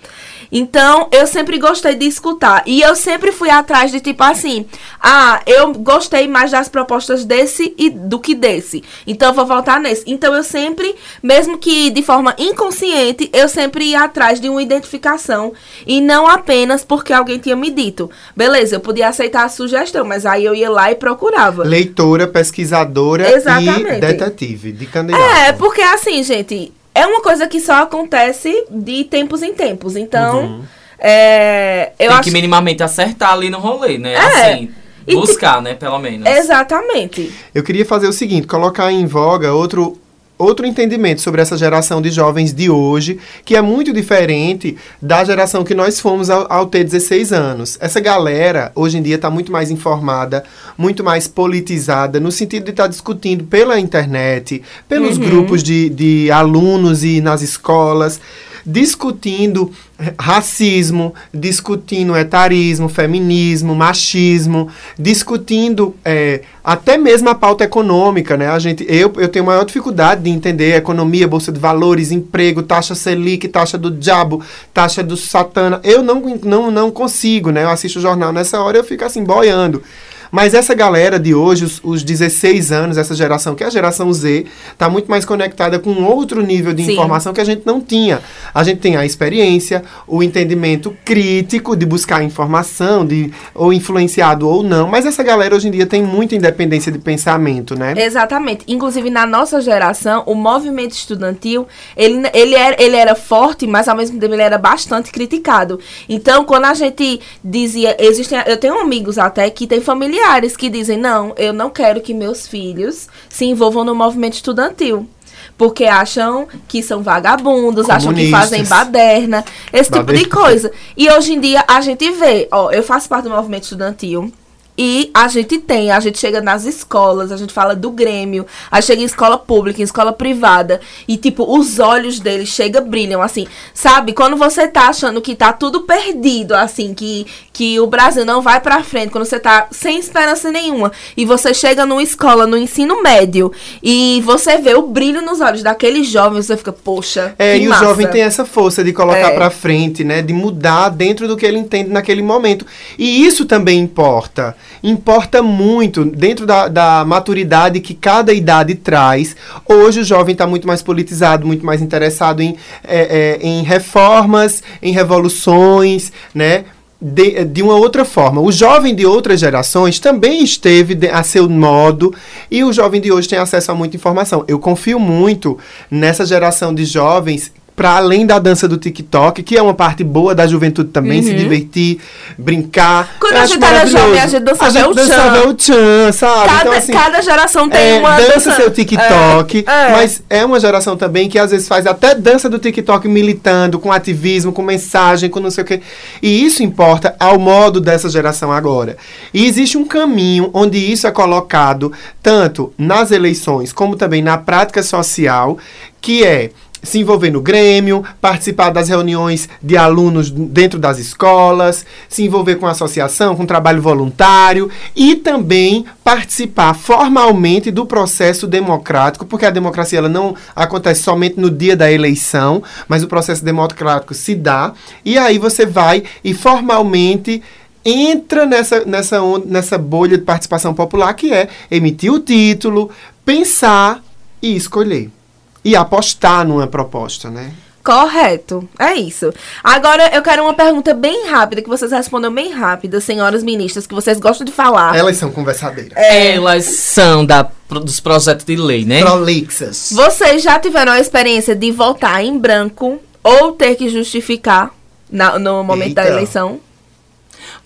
[0.52, 2.64] Então, eu sempre gostei de escutar.
[2.66, 4.66] E eu sempre fui atrás de tipo assim:
[5.02, 8.84] ah, eu gostei mais das propostas desse e do que desse.
[9.06, 10.04] Então, eu vou voltar nesse.
[10.08, 15.54] Então, eu sempre, mesmo que de forma inconsciente, eu sempre ia atrás de uma identificação.
[15.86, 18.10] E não apenas porque alguém tinha me dito.
[18.36, 21.64] Beleza, eu podia aceitar a sugestão, mas aí eu ia lá e procurava.
[21.64, 23.98] Leitora, pesquisadora Exatamente.
[23.98, 25.22] e detetive de candidato.
[25.22, 29.96] É, porque assim, gente, é uma coisa que só acontece de tempos em tempos.
[29.96, 30.62] Então,
[30.98, 34.14] é, eu Tem acho que minimamente acertar ali no rolê, né?
[34.14, 34.18] É.
[34.18, 34.72] Assim,
[35.06, 35.76] E buscar, né?
[35.76, 36.28] Pelo menos.
[36.28, 37.32] Exatamente.
[37.54, 39.98] Eu queria fazer o seguinte, colocar em voga outro
[40.38, 45.64] outro entendimento sobre essa geração de jovens de hoje, que é muito diferente da geração
[45.64, 47.78] que nós fomos ao, ao ter 16 anos.
[47.82, 50.44] Essa galera, hoje em dia, está muito mais informada,
[50.78, 57.04] muito mais politizada, no sentido de estar discutindo pela internet, pelos grupos de, de alunos
[57.04, 58.20] e nas escolas,
[58.68, 59.72] discutindo
[60.20, 64.68] racismo, discutindo etarismo, feminismo, machismo,
[65.00, 68.50] discutindo é, até mesmo a pauta econômica, né?
[68.50, 72.94] A gente, eu, eu tenho maior dificuldade de entender economia, bolsa de valores, emprego, taxa
[72.94, 75.80] Selic, taxa do diabo, taxa do satana.
[75.82, 77.64] Eu não, não, não consigo, né?
[77.64, 79.82] Eu assisto o jornal nessa hora eu fico assim, boiando.
[80.32, 84.12] Mas essa galera de hoje, os, os 16 anos, essa geração, que é a geração
[84.12, 86.94] Z, está muito mais conectada com outro nível de Sim.
[86.94, 88.22] informação que a gente não tinha.
[88.54, 94.64] A gente tem a experiência, o entendimento crítico de buscar informação, de ou influenciado ou
[94.64, 94.88] não.
[94.88, 97.94] Mas essa galera hoje em dia tem muita independência de pensamento, né?
[97.98, 98.64] Exatamente.
[98.68, 103.96] Inclusive, na nossa geração, o movimento estudantil, ele, ele, era, ele era forte, mas ao
[103.96, 105.80] mesmo tempo ele era bastante criticado.
[106.08, 109.82] Então, quando a gente dizia, existem, eu tenho amigos até que têm
[110.18, 115.08] familiares que dizem, não, eu não quero que meus filhos se envolvam no movimento estudantil.
[115.56, 120.30] Porque acham que são vagabundos, acham que fazem baderna, esse tipo de Baderna.
[120.30, 120.72] coisa.
[120.96, 124.32] E hoje em dia a gente vê, ó, eu faço parte do movimento estudantil.
[124.78, 128.80] E a gente tem, a gente chega nas escolas, a gente fala do Grêmio, a
[128.80, 133.22] gente chega em escola pública, em escola privada, e tipo, os olhos deles chega brilham,
[133.22, 134.14] assim, sabe?
[134.14, 138.60] Quando você tá achando que tá tudo perdido, assim, que, que o Brasil não vai
[138.60, 143.02] pra frente, quando você tá sem esperança nenhuma, e você chega numa escola, no ensino
[143.02, 147.68] médio, e você vê o brilho nos olhos daquele jovem, você fica, poxa, É, e
[147.68, 147.84] massa.
[147.84, 149.36] o jovem tem essa força de colocar É.
[149.36, 150.22] pra frente, né?
[150.22, 152.66] De mudar dentro do que ele entende naquele momento.
[152.98, 154.56] E isso também importa.
[154.84, 159.36] Importa muito dentro da, da maturidade que cada idade traz.
[159.68, 164.62] Hoje o jovem está muito mais politizado, muito mais interessado em, é, é, em reformas,
[164.82, 166.66] em revoluções, né?
[167.00, 168.42] De, de uma outra forma.
[168.42, 172.12] O jovem de outras gerações também esteve de- a seu modo
[172.50, 174.44] e o jovem de hoje tem acesso a muita informação.
[174.48, 175.60] Eu confio muito
[175.92, 180.34] nessa geração de jovens para além da dança do TikTok, que é uma parte boa
[180.34, 182.00] da juventude também, se divertir,
[182.36, 183.04] brincar.
[183.04, 183.20] Uhum.
[183.20, 186.50] Quando Eu a gente era jovem, a gente dançava A gente dançava o tchan, sabe?
[186.50, 188.18] Cada, então, assim, cada geração tem é, uma.
[188.18, 189.92] dança seu TikTok, É, é.
[189.92, 193.92] mas é uma geração também que às vezes faz até dança do TikTok militando, com
[193.92, 195.80] ativismo, com mensagem, com não sei o quê.
[196.20, 198.98] E isso importa ao modo dessa geração agora.
[199.32, 204.82] E existe um caminho onde isso é colocado tanto nas eleições como também na prática
[204.82, 205.60] social,
[206.02, 206.50] que é
[206.82, 212.68] se envolver no Grêmio, participar das reuniões de alunos dentro das escolas, se envolver com
[212.68, 220.10] associação, com trabalho voluntário e também participar formalmente do processo democrático, porque a democracia ela
[220.10, 225.38] não acontece somente no dia da eleição, mas o processo democrático se dá e aí
[225.38, 227.42] você vai e formalmente
[227.84, 232.92] entra nessa, nessa, nessa bolha de participação popular que é emitir o título,
[233.24, 234.04] pensar
[234.42, 235.17] e escolher.
[235.64, 237.52] E apostar numa proposta, né?
[237.84, 238.68] Correto.
[238.78, 239.34] É isso.
[239.64, 243.96] Agora eu quero uma pergunta bem rápida, que vocês respondam bem rápida, senhoras ministras, que
[243.96, 244.94] vocês gostam de falar.
[244.96, 245.94] Elas são conversadeiras.
[245.96, 249.00] Elas são da, dos projetos de lei, né?
[249.02, 249.92] Prolixas.
[249.94, 254.72] Vocês já tiveram a experiência de votar em branco ou ter que justificar
[255.10, 256.14] na- no momento da Eita.
[256.14, 256.60] eleição?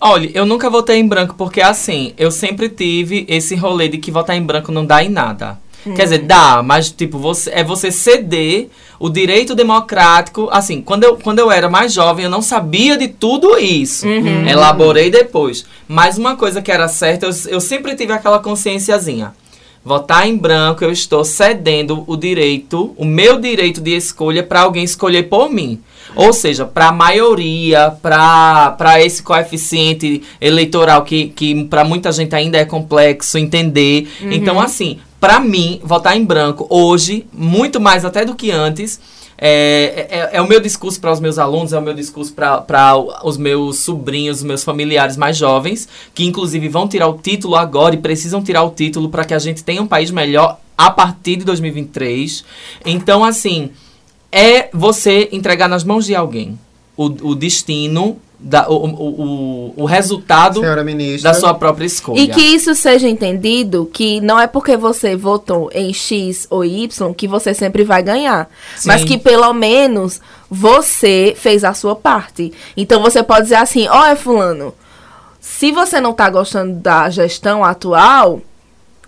[0.00, 4.10] Olha, eu nunca votei em branco porque assim, eu sempre tive esse rolê de que
[4.12, 5.58] votar em branco não dá em nada.
[5.84, 8.68] Quer dizer, dá, mas tipo, você, é você ceder
[9.00, 10.48] o direito democrático.
[10.52, 14.06] Assim, quando eu, quando eu era mais jovem, eu não sabia de tudo isso.
[14.48, 15.64] Elaborei depois.
[15.88, 19.34] Mas uma coisa que era certa, eu, eu sempre tive aquela consciênciazinha.
[19.84, 24.84] Votar em branco, eu estou cedendo o direito, o meu direito de escolha para alguém
[24.84, 25.80] escolher por mim.
[26.14, 32.58] Ou seja, para a maioria, para esse coeficiente eleitoral que, que para muita gente ainda
[32.58, 34.08] é complexo entender.
[34.20, 38.98] Então, assim, Pra mim, votar em branco hoje, muito mais até do que antes,
[39.38, 42.98] é, é, é o meu discurso para os meus alunos, é o meu discurso para
[43.22, 47.94] os meus sobrinhos, os meus familiares mais jovens, que inclusive vão tirar o título agora
[47.94, 51.36] e precisam tirar o título para que a gente tenha um país melhor a partir
[51.36, 52.44] de 2023.
[52.84, 53.70] Então, assim,
[54.32, 56.58] é você entregar nas mãos de alguém
[56.96, 60.60] o, o destino, da, o, o, o, resultado
[61.22, 62.20] da sua própria escolha.
[62.20, 67.14] E que isso seja entendido que não é porque você votou em X ou Y
[67.14, 68.50] que você sempre vai ganhar.
[68.76, 68.88] Sim.
[68.88, 72.52] Mas que pelo menos você fez a sua parte.
[72.76, 74.74] Então você pode dizer assim, olha fulano,
[75.40, 78.40] se você não tá gostando da gestão atual,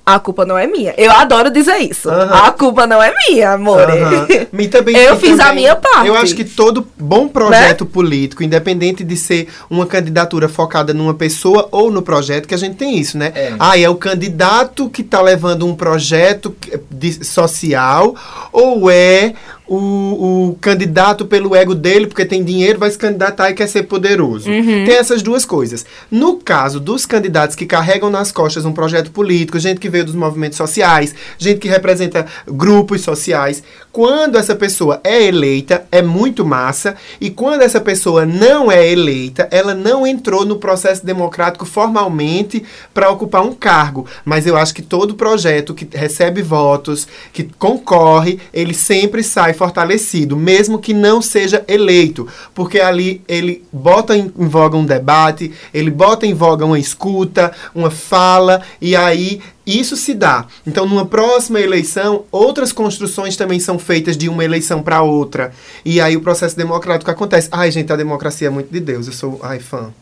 [0.06, 0.94] a culpa não é minha.
[0.98, 2.10] Eu adoro dizer isso.
[2.10, 3.80] A culpa não é minha, amor.
[3.90, 4.26] Aham.
[4.58, 6.02] E também- Eu fiz a também, minha parte.
[6.02, 6.08] Né?
[6.10, 11.68] Eu acho que todo bom projeto político, independente de ser uma candidatura focada numa pessoa
[11.70, 13.32] ou no projeto, que a gente tem isso, né?
[13.34, 13.52] É.
[13.58, 16.54] Ah, é o candidato que está levando um projeto
[16.90, 18.14] de- social
[18.52, 19.34] ou é
[19.66, 23.84] o, o candidato pelo ego dele, porque tem dinheiro, vai se candidatar e quer ser
[23.84, 24.50] poderoso.
[24.50, 24.84] Uhum.
[24.84, 25.86] Tem essas duas coisas.
[26.10, 30.14] No caso dos candidatos que carregam nas costas um projeto político, gente que veio dos
[30.14, 36.96] movimentos sociais, gente que representa grupos sociais, quando essa pessoa é eleita, é muito massa,
[37.20, 43.08] e quando essa pessoa não é eleita, ela não entrou no processo democrático formalmente para
[43.08, 44.04] ocupar um cargo.
[44.24, 50.36] Mas eu acho que todo projeto que recebe votos, que concorre, ele sempre sai fortalecido,
[50.36, 55.90] mesmo que não seja eleito, porque ali ele bota em, em voga um debate, ele
[55.90, 60.46] bota em voga uma escuta, uma fala, e aí isso se dá.
[60.66, 65.52] Então, numa próxima eleição, outras construções também são feitas de uma eleição para outra.
[65.84, 67.48] E aí o processo democrático acontece.
[67.50, 69.06] Ai, gente, a democracia é muito de Deus.
[69.06, 69.92] Eu sou, ai, fã.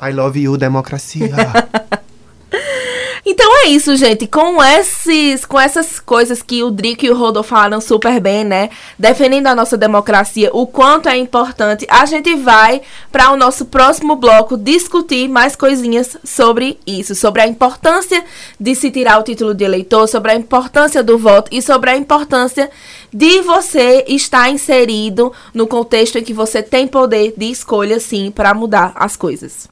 [0.00, 1.30] I love you, democracia.
[3.24, 4.26] Então é isso, gente.
[4.26, 8.68] Com esses, com essas coisas que o Drico e o Rodolfo falaram super bem, né?
[8.98, 12.82] Defendendo a nossa democracia, o quanto é importante, a gente vai
[13.12, 18.24] para o nosso próximo bloco discutir mais coisinhas sobre isso, sobre a importância
[18.58, 21.96] de se tirar o título de eleitor, sobre a importância do voto e sobre a
[21.96, 22.70] importância
[23.12, 28.52] de você estar inserido no contexto em que você tem poder de escolha, sim, para
[28.52, 29.71] mudar as coisas.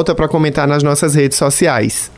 [0.15, 2.11] pra comentar nas nossas redes sociais.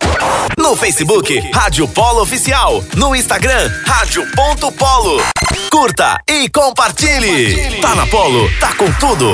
[0.58, 2.84] No Facebook, Rádio Polo Oficial.
[2.96, 5.22] No Instagram, Rádio.polo.
[5.70, 7.80] Curta e compartilhe.
[7.82, 9.30] Tá na Polo, tá com tudo.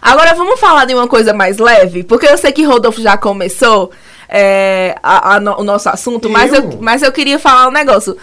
[0.00, 3.90] Agora vamos falar de uma coisa mais leve, porque eu sei que Rodolfo já começou
[4.30, 6.78] é, a- a no- o nosso assunto, mas eu, Eu?
[6.80, 8.16] mas eu queria falar um negócio.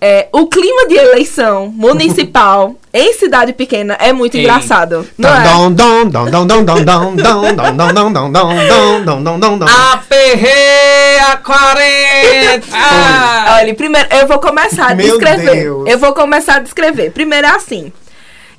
[0.00, 4.42] É, o clima de eleição municipal em cidade pequena é muito Ei.
[4.42, 5.04] engraçado.
[5.18, 5.42] Não é?
[9.92, 12.76] Aperreia 40!
[13.56, 15.66] Olha, primeiro eu vou começar a descrever.
[15.66, 17.10] Eu vou começar a descrever.
[17.10, 17.92] Primeiro é assim.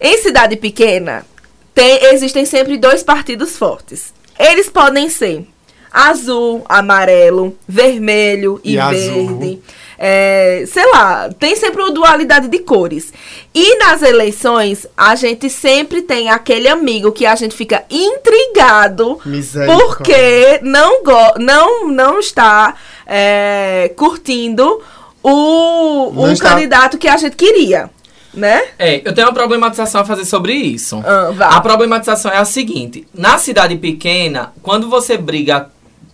[0.02, 1.26] Em cidade pequena,
[1.74, 4.14] tem, existem sempre dois partidos fortes.
[4.38, 5.48] Eles podem ser
[5.92, 9.10] azul, amarelo, vermelho e, e verde.
[9.10, 9.62] Azul.
[10.02, 13.12] É, sei lá, tem sempre uma dualidade de cores.
[13.54, 19.20] E nas eleições, a gente sempre tem aquele amigo que a gente fica intrigado
[19.66, 24.82] porque não, go não, não está é, curtindo
[25.22, 27.90] o, Não um está- candidato que a gente queria,
[28.34, 28.64] né?
[28.80, 31.04] É, eu tenho uma problematização a fazer sobre isso.
[31.06, 31.58] Ah.
[31.58, 35.70] A problematização é a seguinte: na cidade pequena, quando você briga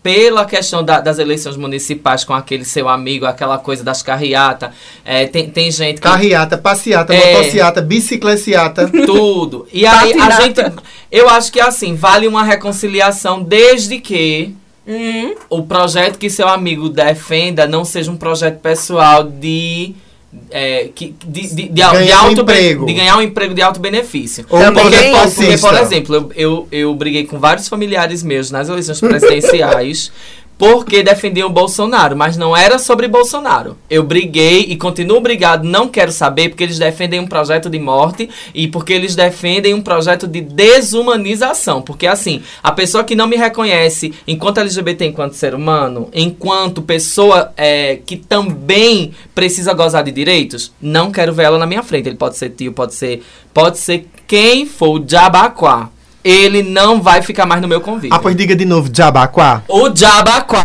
[0.05, 4.69] pela questão da- das eleições municipais com aquele seu amigo, aquela coisa das carreatas,
[5.03, 6.01] é, tem, tem gente que.
[6.01, 7.33] Carreata, passeata, É.
[7.33, 8.87] motociata, bicicleciata.
[9.07, 9.67] Tudo.
[9.73, 10.61] E aí a gente.
[11.11, 14.55] Eu acho que assim, vale uma reconciliação desde que
[14.87, 19.95] Hum, o projeto que seu amigo defenda não seja um projeto pessoal de.
[20.51, 22.85] É, que, de, de, de, de Ganhar um alto emprego.
[22.85, 24.45] de ganhar um emprego de alto benefício.
[24.49, 28.51] Ou um Porque, por- porque, por exemplo, eu, eu, eu briguei com vários familiares meus
[28.51, 30.11] nas eleições presidenciais
[30.57, 33.77] porque defendiam Bolsonaro, mas não era sobre Bolsonaro.
[33.89, 38.29] Eu briguei e continuo brigado, não quero saber, porque eles defendem um projeto de morte
[38.53, 41.81] e porque eles defendem um projeto de desumanização.
[41.81, 47.51] Porque assim, a pessoa que não me reconhece enquanto LGBT, enquanto ser humano, enquanto pessoa
[47.57, 52.07] é, que também precisa gozar de direitos, não quero ver ela na minha frente.
[52.07, 55.89] Ele pode ser tio, pode ser, pode ser quem for o Jabaquá.
[56.25, 58.11] Ele não vai ficar mais no meu convite.
[58.11, 59.61] Ah, pois diga de novo, Jabaquá.
[59.67, 60.64] O Jabaquá.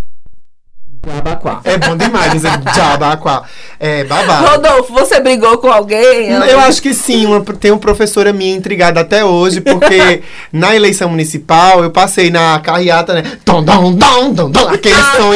[1.07, 1.61] Jabaquá.
[1.65, 3.45] É bom demais dizer Jabaquá.
[3.79, 4.47] É babado.
[4.47, 6.29] Rodolfo, você brigou com alguém?
[6.31, 11.09] Eu acho que sim, uma, tem uma professora minha intrigada até hoje, porque na eleição
[11.09, 13.23] municipal eu passei na carreata, né?
[13.45, 15.33] Tom, dom, dom, dom, dom, aquele som,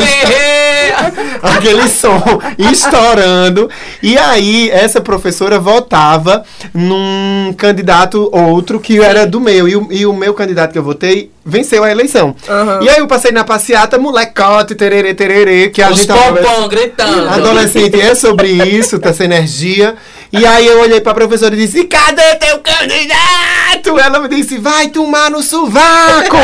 [1.42, 2.22] aquele som
[2.58, 3.70] estourando.
[4.02, 9.66] E aí, essa professora votava num candidato outro que era do meu.
[9.66, 12.34] E o, e o meu candidato que eu votei venceu a eleição.
[12.80, 17.28] E aí eu passei na passeata, molecote, tererê, tererê, que a Os gente pompom gritando.
[17.28, 19.94] Adolescente é sobre isso, tá sem energia.
[20.36, 23.98] E aí eu olhei pra professora e disse: Cadê teu candidato?
[23.98, 26.36] Ela me disse: Vai tomar no sovaco!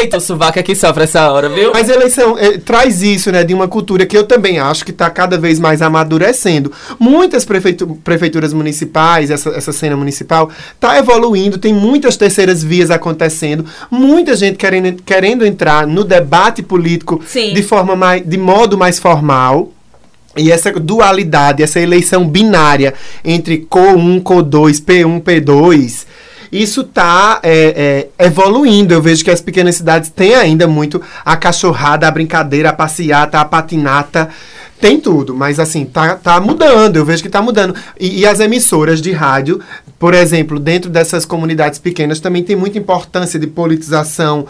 [0.00, 1.70] Eita, o sovaco aqui sofre essa hora, viu?
[1.72, 4.90] Mas a eleição eh, traz isso, né, de uma cultura que eu também acho que
[4.90, 6.72] está cada vez mais amadurecendo.
[6.98, 13.64] Muitas prefeitu- prefeituras municipais, essa, essa cena municipal, está evoluindo, tem muitas terceiras vias acontecendo,
[13.90, 17.52] muita gente querendo, querendo entrar no debate político Sim.
[17.54, 19.72] de forma mais, de modo mais formal.
[20.36, 22.94] E essa dualidade, essa eleição binária
[23.24, 26.06] entre CO1, CO2, P1, P2,
[26.52, 27.40] isso está
[28.18, 28.94] evoluindo.
[28.94, 33.40] Eu vejo que as pequenas cidades têm ainda muito a cachorrada, a brincadeira, a passeata,
[33.40, 34.28] a patinata.
[34.80, 36.96] Tem tudo, mas assim, tá, tá mudando.
[36.96, 37.74] Eu vejo que tá mudando.
[37.98, 39.60] E, e as emissoras de rádio,
[39.98, 44.46] por exemplo, dentro dessas comunidades pequenas, também tem muita importância de politização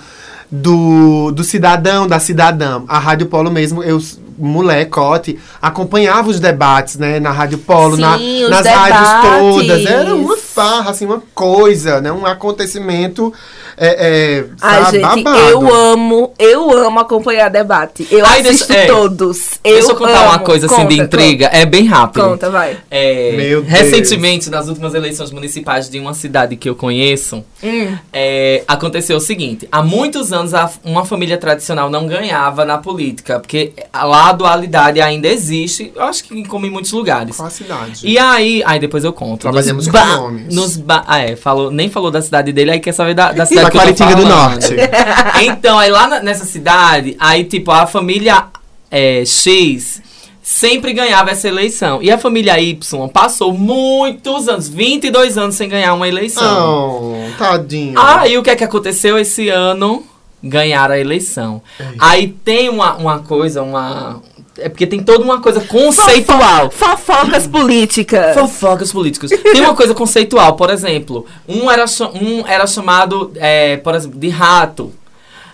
[0.50, 2.82] do, do cidadão, da cidadã.
[2.88, 4.00] A Rádio Polo mesmo, eu,
[4.38, 7.18] molecote, acompanhava os debates, né?
[7.20, 9.08] Na Rádio Polo, na- Sim, os nas rádios
[9.40, 9.66] todas.
[9.66, 9.86] debates.
[9.86, 12.12] Era uma farra, assim, uma coisa, né?
[12.12, 13.32] Um acontecimento,
[13.76, 15.48] é, é, Ai, sabe, gente, babado.
[15.50, 18.06] eu amo, eu amo acompanhar debate.
[18.10, 18.86] Eu Ai, assisto deixa- é.
[18.86, 19.60] todos.
[19.64, 20.44] Eu Deixa eu contar uma amo.
[20.44, 21.46] coisa assim de Conta, intriga.
[21.52, 22.22] É bem rápido.
[22.24, 22.76] Conta, vai.
[22.90, 23.72] É, Meu Deus.
[23.72, 27.96] recentemente, nas últimas eleições municipais de uma cidade que eu conheço, Hum.
[28.12, 33.38] é, aconteceu o seguinte: há muitos anos a- uma família tradicional não ganhava na política,
[33.40, 37.36] porque lá a dualidade ainda existe, eu acho que como em muitos lugares.
[37.36, 38.00] Qual a cidade?
[38.06, 39.42] E aí, aí depois eu conto.
[39.42, 40.54] Trabalhamos Nos com nomes.
[40.54, 43.44] Nos ba- ah, é, falou, nem falou da cidade dele, aí quer saber da, da
[43.46, 44.26] cidade Da que eu tô Quaritinga do.
[44.26, 44.74] Norte.
[45.44, 48.46] Então, aí lá na- nessa cidade, aí tipo, a família
[48.90, 50.02] é, X
[50.42, 52.00] sempre ganhava essa eleição.
[52.02, 57.02] E a família Y passou muitos anos, 22 anos sem ganhar uma eleição.
[57.14, 57.98] Oh, tadinho.
[57.98, 60.04] Aí o que é que aconteceu esse ano?
[60.42, 61.60] Ganharam a eleição.
[61.98, 64.22] Aí tem uma, uma coisa, uma.
[64.58, 66.70] É porque tem toda uma coisa conceitual.
[66.70, 68.34] Fofocas políticas.
[68.34, 69.30] Fofocas políticos.
[69.30, 74.28] Tem uma coisa conceitual, por exemplo, um era, um era chamado, é, por exemplo, de
[74.28, 74.92] rato.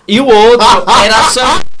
[0.07, 0.67] E o outro
[1.03, 1.73] era chamado.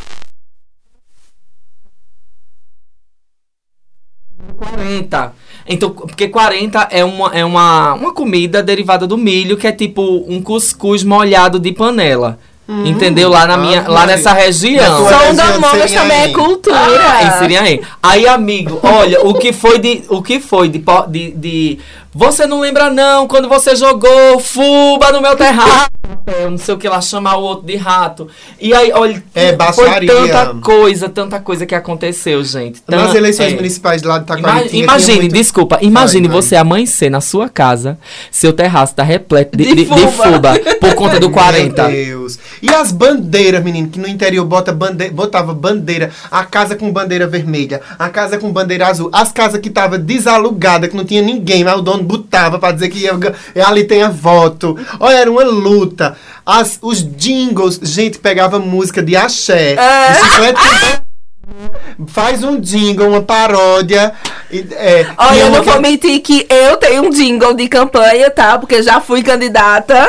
[4.57, 5.33] 40.
[5.67, 10.01] Então, porque 40 é uma, é uma, uma comida derivada do milho, que é tipo
[10.27, 12.39] um cuscuz molhado de panela.
[12.67, 13.29] Entendeu?
[13.29, 14.15] Lá na minha, lá Maria.
[14.15, 14.81] nessa região.
[14.89, 16.33] Na tua Som da região de Mongas Serrinha também é aí.
[16.33, 16.75] cultura.
[16.77, 17.81] Ah, em Siriaém.
[18.01, 20.03] Aí, amigo, olha, o que foi de.
[20.09, 21.79] O que foi de, de, de-
[22.15, 25.89] Você não lembra, não, quando você jogou fuba no meu terraço.
[26.25, 28.27] Eu não sei o que lá, chamar o outro de rato.
[28.59, 32.81] E aí, olha, É, foi tanta coisa, tanta coisa que aconteceu, gente.
[32.87, 33.55] Nas Tan- eleições é.
[33.55, 34.25] municipais de lá de
[34.69, 36.35] tinha imagine, muito- desculpa, imagine vai.
[36.41, 37.97] você amanhecer na sua casa,
[38.31, 40.07] seu terraço tá repleto de, De de- de fuba.
[40.11, 41.83] fuba por conta do 40.
[41.89, 42.39] Meu Deus.
[42.61, 47.27] E as bandeiras, menino, que no interior bota bande botava bandeira, a casa com bandeira
[47.27, 51.63] vermelha, a casa com bandeira azul, as casas que tava desalugada, que não tinha ninguém,
[51.63, 53.11] mas o dono botava pra dizer que ia,
[53.65, 54.77] ali tem a voto.
[54.99, 56.15] Olha, era uma luta.
[56.45, 59.73] As, os jingles, gente, pegava música de axé.
[59.73, 60.11] É.
[60.11, 61.03] de chiclete com-
[62.07, 64.13] Faz um jingle, uma paródia.
[64.51, 68.57] é, Olha, eu não que- vou mentir que eu tenho um jingle de campanha, tá?
[68.57, 70.07] Porque já fui candidata.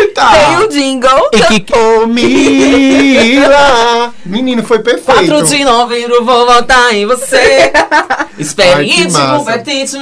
[0.00, 0.26] Eita!
[0.28, 1.28] Tenho um jingle.
[1.32, 4.12] E que Ô, Mila!
[4.24, 5.30] Menino, foi perfeito.
[5.30, 7.72] 4 de novembro vou votar em você.
[8.38, 9.96] Experiente, competente.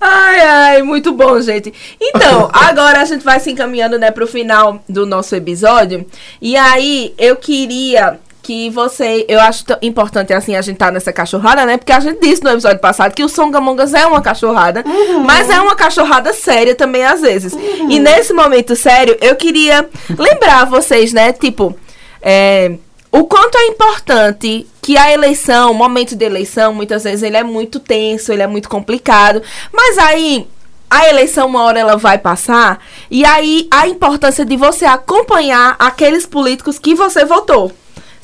[0.00, 1.72] Ai, ai, muito bom, gente.
[2.00, 6.06] Então, agora a gente vai se encaminhando, né, pro final do nosso episódio.
[6.40, 9.26] E aí, eu queria que você.
[9.28, 11.76] Eu acho tão importante, assim, a gente tá nessa cachorrada, né?
[11.76, 14.82] Porque a gente disse no episódio passado que o Songamongas é uma cachorrada,
[15.26, 17.52] mas é uma cachorrada séria também, às vezes.
[17.54, 21.30] E nesse momento sério, eu queria lembrar vocês, né?
[21.30, 21.76] Tipo.
[22.22, 22.72] é,
[23.10, 27.42] o quanto é importante que a eleição, o momento de eleição, muitas vezes ele é
[27.42, 29.42] muito tenso, ele é muito complicado.
[29.72, 30.46] Mas aí
[30.90, 32.78] a eleição uma hora ela vai passar
[33.10, 37.72] e aí a importância de você acompanhar aqueles políticos que você votou.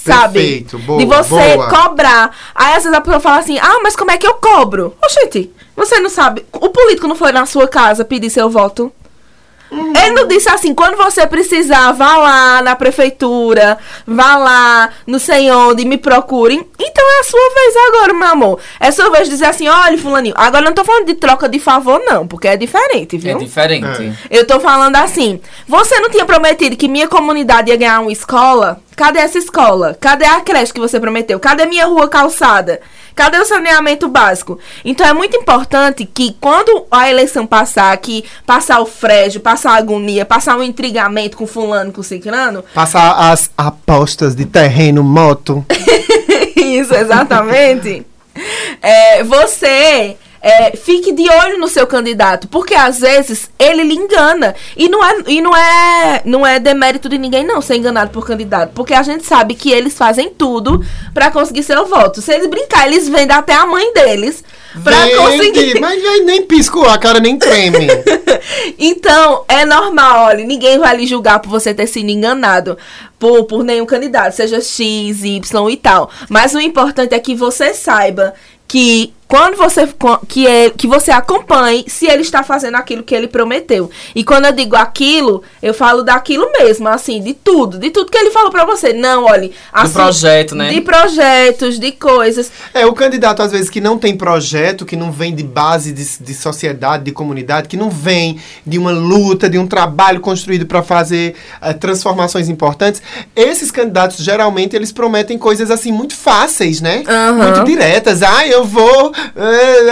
[0.05, 0.39] Sabe?
[0.41, 1.69] Perfeito, boa, de você boa.
[1.69, 2.37] cobrar.
[2.55, 5.51] Aí às vezes a pessoa fala assim: "Ah, mas como é que eu cobro?" Oxente,
[5.77, 6.45] você não sabe.
[6.53, 8.93] O político não foi na sua casa pedir seu voto?
[9.73, 13.77] Ele não disse assim, quando você precisar, vá lá na prefeitura,
[14.07, 16.65] vá lá, não sei onde, me procurem.
[16.79, 18.61] Então é a sua vez agora, meu amor.
[18.79, 21.15] É a sua vez de dizer assim, olha, fulaninho, agora eu não tô falando de
[21.15, 23.39] troca de favor, não, porque é diferente, É viu?
[23.39, 24.13] diferente.
[24.31, 28.81] Eu tô falando assim, você não tinha prometido que minha comunidade ia ganhar uma escola?
[28.97, 29.97] Cadê essa escola?
[30.01, 31.41] Cadê a creche que você prometeu?
[31.41, 32.81] Cadê minha rua calçada?
[33.15, 34.59] Cadê o saneamento básico?
[34.85, 39.77] Então é muito importante que quando a eleição passar, que passar o frégio, passar a
[39.77, 45.65] agonia, passar o intrigamento com fulano, com ciclano, Passar as apostas de terreno, moto.
[46.57, 48.05] Isso, exatamente.
[48.83, 54.55] É, você é, fique de olho no seu candidato, porque às vezes ele lhe engana.
[54.77, 58.27] E não é, e não é, não é demérito de ninguém, não, ser enganado por
[58.27, 58.73] candidato.
[58.75, 60.85] Porque a gente sabe que eles fazem tudo
[61.15, 62.21] pra conseguir seu voto.
[62.21, 64.45] Se eles brincar, eles vendem até a mãe deles
[64.83, 65.81] pra Vende, conseguir.
[65.81, 67.89] Mas nem pisco, a cara nem treme.
[68.79, 72.77] Então, é normal, olha, ninguém vai lhe julgar por você ter sido enganado
[73.19, 76.11] por, por nenhum candidato, seja X, Y e tal.
[76.29, 78.35] Mas o importante é que você saiba
[78.69, 79.89] que quando você
[80.29, 83.91] que, é, que você acompanhe se ele está fazendo aquilo que ele prometeu.
[84.15, 88.17] E quando eu digo aquilo, eu falo daquilo mesmo, assim, de tudo, de tudo que
[88.17, 88.93] ele falou pra você.
[88.93, 90.73] Não, olhe, Do assim, projeto, né?
[90.73, 92.53] de projetos, de coisas.
[92.73, 96.05] É, o candidato, às vezes, que não tem projeto, que não vem de base de,
[96.21, 100.81] de sociedade, de comunidade, que não vem de uma luta, de um trabalho construído para
[100.81, 103.03] fazer eh, transformações importantes,
[103.35, 107.03] esses candidatos, geralmente, eles prometem coisas, assim, muito fáceis, né?
[107.09, 107.33] Aham.
[107.33, 108.23] Muito diretas.
[108.23, 109.13] Ah, eu vou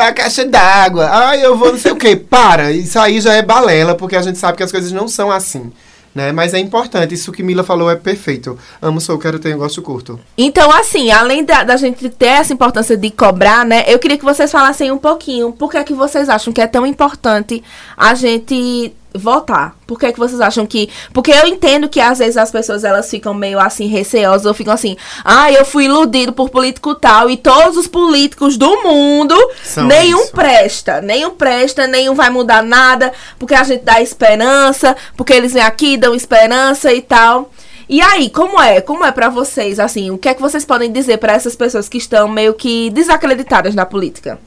[0.01, 1.09] a caixa d'água.
[1.11, 2.17] Ah, eu vou não sei o quê.
[2.17, 5.31] Para, isso aí já é balela, porque a gente sabe que as coisas não são
[5.31, 5.73] assim.
[6.15, 6.31] Né?
[6.31, 8.59] Mas é importante, isso que Mila falou é perfeito.
[8.83, 10.21] Amo, sou, quero ter gosto curto.
[10.37, 13.85] Então, assim, além da, da gente ter essa importância de cobrar, né?
[13.87, 16.67] Eu queria que vocês falassem um pouquinho por que, é que vocês acham que é
[16.67, 17.63] tão importante
[17.97, 19.77] a gente votar.
[19.87, 20.89] Por que, é que vocês acham que.
[21.13, 24.73] Porque eu entendo que às vezes as pessoas elas ficam meio assim receosas ou ficam
[24.73, 29.87] assim, ah, eu fui iludido por político tal e todos os políticos do mundo, São
[29.87, 30.33] nenhum isso.
[30.33, 35.63] presta, nenhum presta, nenhum vai mudar nada, porque a gente dá esperança, porque eles vêm
[35.63, 37.51] aqui, dão esperança e tal.
[37.89, 38.81] E aí, como é?
[38.81, 41.89] Como é pra vocês, assim, o que é que vocês podem dizer pra essas pessoas
[41.89, 44.39] que estão meio que desacreditadas na política?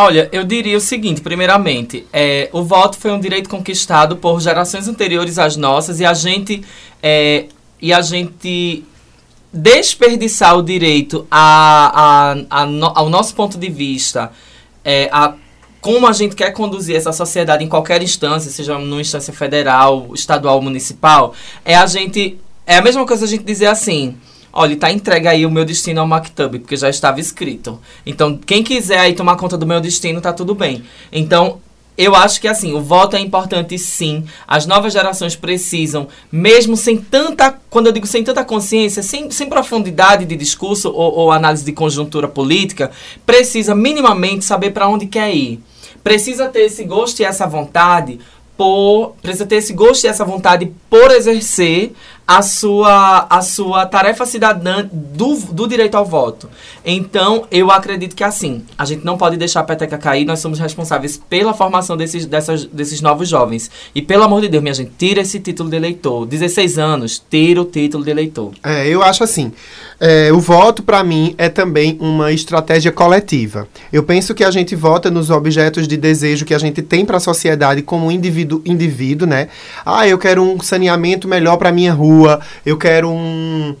[0.00, 4.86] Olha, eu diria o seguinte, primeiramente, é, o voto foi um direito conquistado por gerações
[4.86, 6.62] anteriores às nossas e a gente
[7.02, 7.46] é,
[7.82, 8.84] e a gente
[9.52, 14.30] desperdiçar o direito a, a, a no- ao nosso ponto de vista,
[14.84, 15.34] é, a
[15.80, 20.60] como a gente quer conduzir essa sociedade em qualquer instância, seja numa instância federal, estadual
[20.62, 21.34] municipal,
[21.64, 22.38] é a gente.
[22.66, 24.16] É a mesma coisa a gente dizer assim.
[24.52, 27.78] Olha, tá entregue aí o meu destino ao Mactub, porque já estava escrito.
[28.04, 30.82] Então, quem quiser aí tomar conta do meu destino, tá tudo bem.
[31.12, 31.60] Então,
[31.98, 34.24] eu acho que assim, o voto é importante sim.
[34.46, 39.48] As novas gerações precisam, mesmo sem tanta, quando eu digo sem tanta consciência, sem, sem
[39.48, 42.92] profundidade de discurso ou, ou análise de conjuntura política,
[43.26, 45.60] precisa minimamente saber para onde quer ir.
[46.04, 48.20] Precisa ter esse gosto e essa vontade
[48.56, 51.92] por precisa ter esse gosto e essa vontade por exercer
[52.28, 56.46] a sua, a sua tarefa cidadã do, do direito ao voto.
[56.84, 60.58] Então, eu acredito que assim, a gente não pode deixar a peteca cair, nós somos
[60.58, 63.70] responsáveis pela formação desses, dessas, desses novos jovens.
[63.94, 66.26] E pelo amor de Deus, minha gente, tira esse título de eleitor.
[66.26, 68.52] 16 anos, tira o título de eleitor.
[68.62, 69.50] É, eu acho assim.
[69.98, 73.66] é, o voto, para mim, é também uma estratégia coletiva.
[73.90, 77.16] Eu penso que a gente vota nos objetos de desejo que a gente tem para
[77.16, 79.48] a sociedade como indivíduo, indivíduo, né?
[79.86, 82.17] Ah, eu quero um saneamento melhor para minha rua.
[82.64, 83.74] Eu quero um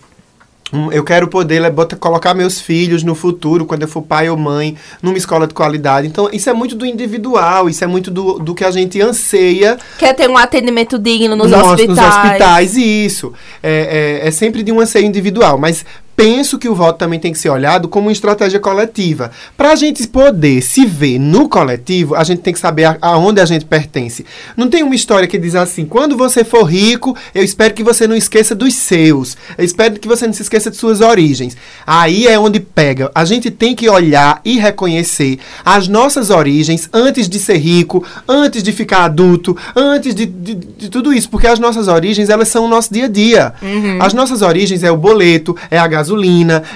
[0.72, 4.36] um, eu quero poder bota- colocar meus filhos no futuro, quando eu for pai ou
[4.36, 6.06] mãe, numa escola de qualidade.
[6.06, 9.78] Então, isso é muito do individual, isso é muito do, do que a gente anseia
[9.98, 11.88] Quer ter um atendimento digno nos nos, hospitais?
[11.88, 13.32] nos hospitais, isso.
[13.62, 15.84] É, é, é sempre de um anseio individual, mas
[16.18, 19.30] penso que o voto também tem que ser olhado como uma estratégia coletiva.
[19.56, 23.40] Para a gente poder se ver no coletivo, a gente tem que saber a- aonde
[23.40, 24.26] a gente pertence.
[24.56, 28.08] Não tem uma história que diz assim: quando você for rico, eu espero que você
[28.08, 29.36] não esqueça dos seus.
[29.56, 31.56] Eu espero que você não se esqueça de suas origens.
[31.86, 33.12] Aí é onde pega.
[33.14, 38.64] A gente tem que olhar e reconhecer as nossas origens antes de ser rico, antes
[38.64, 41.30] de ficar adulto, antes de, de, de tudo isso.
[41.30, 43.54] Porque as nossas origens, elas são o nosso dia a dia.
[44.00, 46.07] As nossas origens é o boleto, é a gasolina,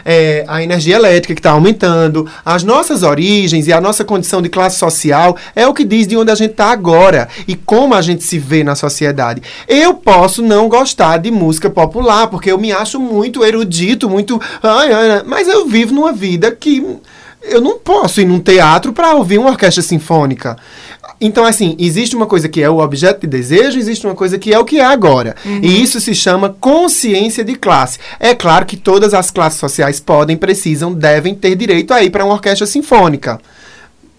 [0.05, 2.29] é a energia elétrica que está aumentando.
[2.45, 6.17] As nossas origens e a nossa condição de classe social é o que diz de
[6.17, 9.43] onde a gente está agora e como a gente se vê na sociedade.
[9.69, 14.41] Eu posso não gostar de música popular, porque eu me acho muito erudito, muito.
[15.27, 16.85] mas eu vivo numa vida que
[17.43, 20.57] eu não posso ir num teatro para ouvir uma orquestra sinfônica.
[21.23, 24.53] Então, assim, existe uma coisa que é o objeto de desejo, existe uma coisa que
[24.53, 25.37] é o que é agora.
[25.63, 28.01] E isso se chama consciência de classe.
[28.19, 32.25] É claro que todas as classes sociais podem, precisam, devem ter direito a ir para
[32.25, 33.41] uma orquestra sinfônica.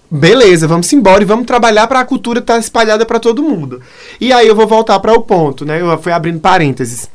[0.10, 3.82] Beleza, vamos embora e vamos trabalhar para a cultura estar espalhada para todo mundo.
[4.22, 5.82] E aí eu vou voltar para o ponto, né?
[5.82, 7.10] Eu fui abrindo parênteses.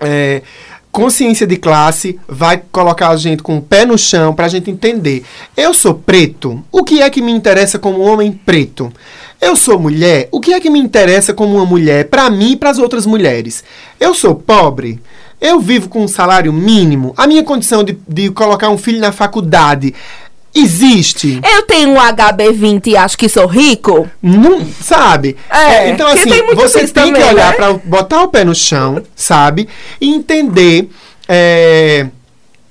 [0.00, 0.42] É,
[0.94, 4.70] consciência de classe vai colocar a gente com o pé no chão para a gente
[4.70, 5.24] entender.
[5.56, 8.92] Eu sou preto, o que é que me interessa como homem preto?
[9.40, 12.56] Eu sou mulher, o que é que me interessa como uma mulher para mim e
[12.56, 13.64] para as outras mulheres?
[13.98, 15.00] Eu sou pobre,
[15.40, 19.10] eu vivo com um salário mínimo, a minha condição de, de colocar um filho na
[19.10, 19.92] faculdade
[20.54, 21.40] existe?
[21.44, 24.08] Eu tenho um HB20 e acho que sou rico?
[24.22, 25.36] Não, sabe?
[25.50, 27.56] É, então, porque assim, tem você tem que também, olhar né?
[27.56, 29.68] para botar o pé no chão, sabe?
[30.00, 30.88] E entender.
[31.28, 32.06] É,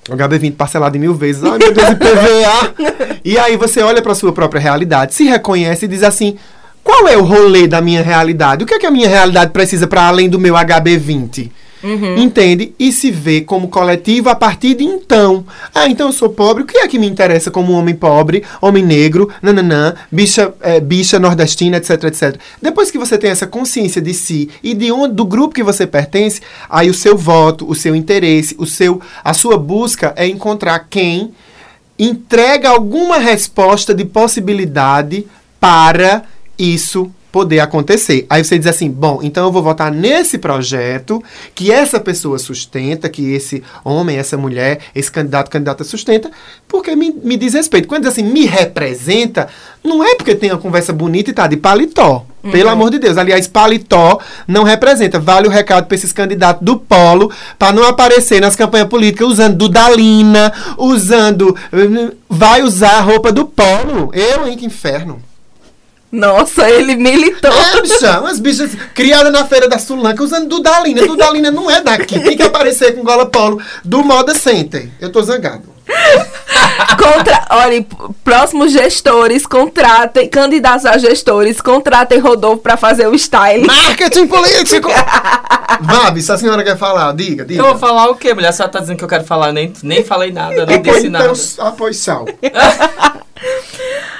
[0.09, 1.43] o HB20 parcelado em mil vezes.
[1.43, 3.19] Ai, meu Deus, IPVA.
[3.23, 6.37] e aí você olha para sua própria realidade, se reconhece e diz assim:
[6.83, 8.63] qual é o rolê da minha realidade?
[8.63, 11.49] O que é que a minha realidade precisa para além do meu HB20?
[11.83, 12.17] Uhum.
[12.17, 12.73] Entende?
[12.79, 15.45] E se vê como coletivo a partir de então.
[15.75, 16.63] Ah, então eu sou pobre.
[16.63, 21.19] O que é que me interessa como homem pobre, homem negro, nananã, bicha, é, bicha
[21.19, 22.39] nordestina, etc, etc.
[22.61, 25.85] Depois que você tem essa consciência de si e de onde, do grupo que você
[25.85, 30.87] pertence, aí o seu voto, o seu interesse, o seu, a sua busca é encontrar
[30.89, 31.33] quem
[31.99, 35.27] entrega alguma resposta de possibilidade
[35.59, 36.23] para
[36.57, 38.27] isso poder acontecer.
[38.29, 41.21] Aí você diz assim, bom, então eu vou votar nesse projeto
[41.55, 46.29] que essa pessoa sustenta, que esse homem, essa mulher, esse candidato, candidata sustenta,
[46.67, 47.87] porque me, me diz respeito.
[47.87, 49.47] Quando diz assim, me representa,
[49.83, 52.23] não é porque tem uma conversa bonita e tá de paletó.
[52.51, 53.17] Pelo amor de Deus.
[53.17, 55.19] Aliás, paletó não representa.
[55.19, 59.57] Vale o recado para esses candidatos do polo, para não aparecer nas campanhas políticas usando
[59.57, 61.55] Dudalina, usando.
[62.29, 64.11] Vai usar a roupa do polo.
[64.13, 64.57] Eu, hein?
[64.57, 65.19] Que inferno.
[66.13, 67.51] Nossa, ele militou.
[67.51, 71.07] É, bicha, umas bichas criadas na feira da Sulanca usando Dudalina.
[71.07, 72.19] Dudalina não é daqui.
[72.19, 74.87] Tem que aparecer com gola polo do Moda Center.
[75.01, 75.72] Eu tô zangado.
[76.97, 77.85] Contra, olha,
[78.23, 83.65] próximos gestores, contratem, candidatos a gestores, contratem Rodolfo pra fazer o style.
[83.65, 84.89] Marketing político!
[85.81, 87.13] Vá, bicha, a senhora quer falar?
[87.13, 87.61] Diga, diga.
[87.61, 88.49] Eu vou falar o quê, mulher?
[88.49, 91.33] A senhora tá dizendo que eu quero falar, nem, nem falei nada, não disse nada.
[91.33, 92.25] então, apoio sal.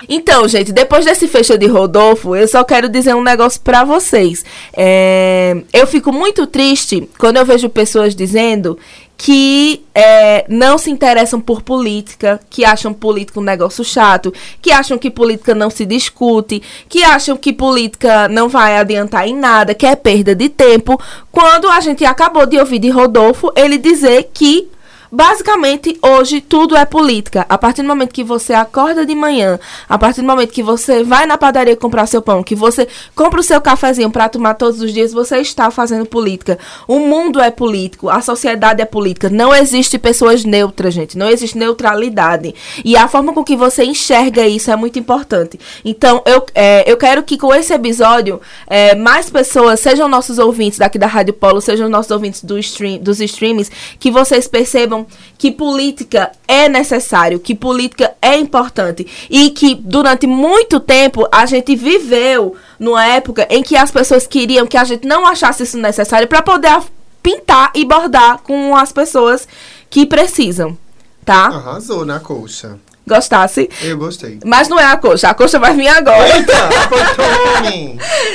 [0.07, 4.43] Então, gente, depois desse fecho de Rodolfo, eu só quero dizer um negócio pra vocês.
[4.76, 8.78] É, eu fico muito triste quando eu vejo pessoas dizendo
[9.18, 14.97] que é, não se interessam por política, que acham política um negócio chato, que acham
[14.97, 19.86] que política não se discute, que acham que política não vai adiantar em nada, que
[19.86, 20.99] é perda de tempo,
[21.32, 24.68] quando a gente acabou de ouvir de Rodolfo ele dizer que
[25.16, 27.45] Basicamente, hoje tudo é política.
[27.47, 31.03] A partir do momento que você acorda de manhã, a partir do momento que você
[31.03, 34.82] vai na padaria comprar seu pão, que você compra o seu cafezinho para tomar todos
[34.82, 36.57] os dias, você está fazendo política.
[36.88, 39.30] O mundo é político, a sociedade é política.
[39.30, 41.16] Não existe pessoas neutras, gente.
[41.16, 42.55] Não existe neutralidade.
[42.84, 45.59] E a forma com que você enxerga isso é muito importante.
[45.86, 50.80] Então, eu, é, eu quero que com esse episódio, é, mais pessoas, sejam nossos ouvintes
[50.80, 55.03] daqui da Rádio Polo, sejam nossos ouvintes do stream, dos streams, que vocês percebam
[55.38, 61.76] que política é necessário, que política é importante e que durante muito tempo a gente
[61.76, 66.28] viveu numa época em que as pessoas queriam que a gente não achasse isso necessário
[66.28, 66.82] para poder
[67.22, 69.47] pintar e bordar com as pessoas
[69.89, 70.78] que precisam,
[71.24, 71.45] tá?
[71.45, 72.78] Arrasou na coxa.
[73.06, 73.70] Gostasse?
[73.82, 74.39] Eu gostei.
[74.45, 76.38] Mas não é a coxa, a coxa vai vir agora.
[76.38, 76.54] Eita,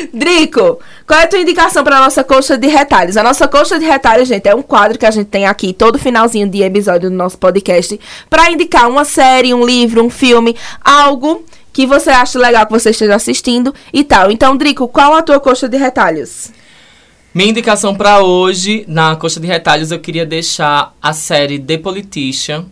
[0.13, 3.17] Drico, qual é a tua indicação para nossa coxa de retalhos?
[3.17, 5.99] A nossa coxa de retalhos, gente, é um quadro que a gente tem aqui todo
[5.99, 7.99] finalzinho de episódio do nosso podcast
[8.29, 10.55] para indicar uma série, um livro, um filme,
[10.85, 14.31] algo que você acha legal que você esteja assistindo e tal.
[14.31, 16.51] Então, Drico, qual a tua coxa de retalhos?
[17.33, 22.67] Minha indicação para hoje, na Coxa de Retalhos, eu queria deixar a série The Politician,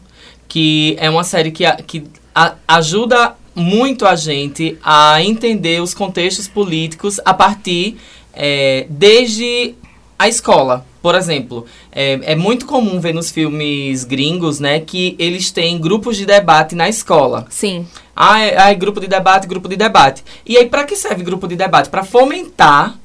[0.48, 5.94] que é uma série que, a- que a- ajuda muito a gente a entender os
[5.94, 7.96] contextos políticos a partir
[8.34, 9.74] é, desde
[10.18, 10.84] a escola.
[11.00, 16.16] Por exemplo, é, é muito comum ver nos filmes gringos, né, que eles têm grupos
[16.16, 17.46] de debate na escola.
[17.48, 17.86] Sim.
[18.14, 20.22] Ah, é, ah, é grupo de debate, grupo de debate.
[20.44, 21.88] E aí, para que serve grupo de debate?
[21.88, 22.98] Para fomentar,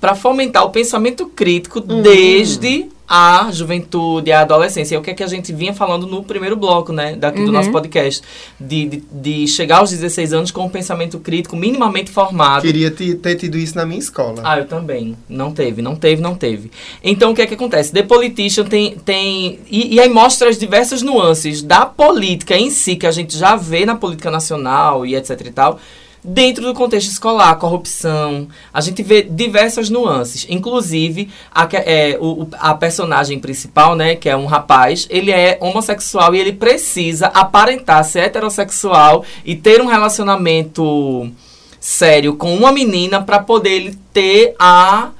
[0.00, 4.96] para fomentar o pensamento crítico desde a juventude, a adolescência.
[4.96, 7.52] É o que, é que a gente vinha falando no primeiro bloco, né, daqui do
[7.52, 8.22] nosso podcast.
[8.58, 12.62] De, de, de chegar aos 16 anos com um pensamento crítico minimamente formado.
[12.62, 14.40] Queria te- ter tido isso na minha escola.
[14.44, 15.16] Ah, eu também.
[15.28, 16.70] Não teve, não teve, não teve.
[17.02, 17.92] Então, o que é que acontece?
[17.92, 18.96] The Politician tem...
[18.96, 23.36] tem e, e aí mostra as diversas nuances da política em si, que a gente
[23.36, 25.78] já vê na política nacional e etc e tal,
[26.24, 28.48] dentro do contexto escolar, corrupção.
[28.72, 30.46] A gente vê diversas nuances.
[30.48, 36.34] Inclusive, a, é, o- a personagem principal, né, que é um rapaz, ele é homossexual
[36.34, 41.30] e ele precisa aparentar ser heterossexual e ter um relacionamento
[41.78, 45.10] sério com uma menina para poder ele ter a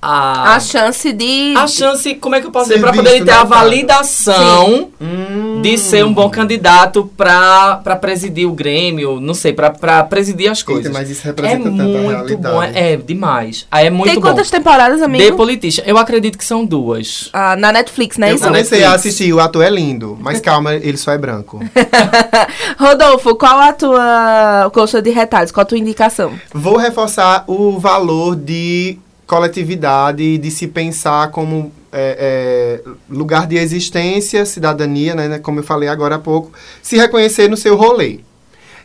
[0.00, 1.54] a, A chance de.
[1.56, 4.88] a chance, como é que eu posso dizer, para poder ele ter né, a validação
[5.00, 5.60] Hum.
[5.62, 10.86] de ser um bom candidato para presidir o Grêmio, não sei, para presidir as coisas.
[10.86, 12.36] Eita, mas isso é representa tanta muito realidade.
[12.54, 13.66] bom, é, é demais.
[13.70, 14.28] Aí é muito Tem bom.
[14.28, 15.24] quantas temporadas, amigo?
[15.24, 17.28] The Politician, eu acredito que são duas.
[17.32, 18.30] Ah, na Netflix, né?
[18.30, 18.44] Eu Isso?
[18.44, 19.06] comecei a Netflix.
[19.06, 21.60] assistir, o ator é lindo, mas calma, ele só é branco.
[22.78, 25.50] Rodolfo, qual a tua coxa de retalhos?
[25.52, 26.32] Qual a tua indicação?
[26.52, 28.98] Vou reforçar o valor de
[29.28, 35.62] coletividade, de se pensar como é, é, lugar de existência, cidadania, né, né, como eu
[35.62, 36.50] falei agora há pouco,
[36.82, 38.20] se reconhecer no seu rolê.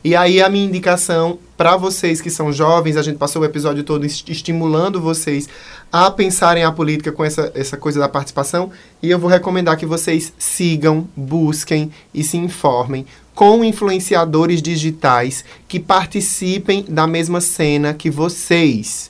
[0.03, 3.85] E aí a minha indicação para vocês que são jovens, a gente passou o episódio
[3.85, 5.47] todo est- estimulando vocês
[5.89, 8.69] a pensarem a política com essa, essa coisa da participação,
[9.01, 15.79] e eu vou recomendar que vocês sigam, busquem e se informem com influenciadores digitais que
[15.79, 19.09] participem da mesma cena que vocês.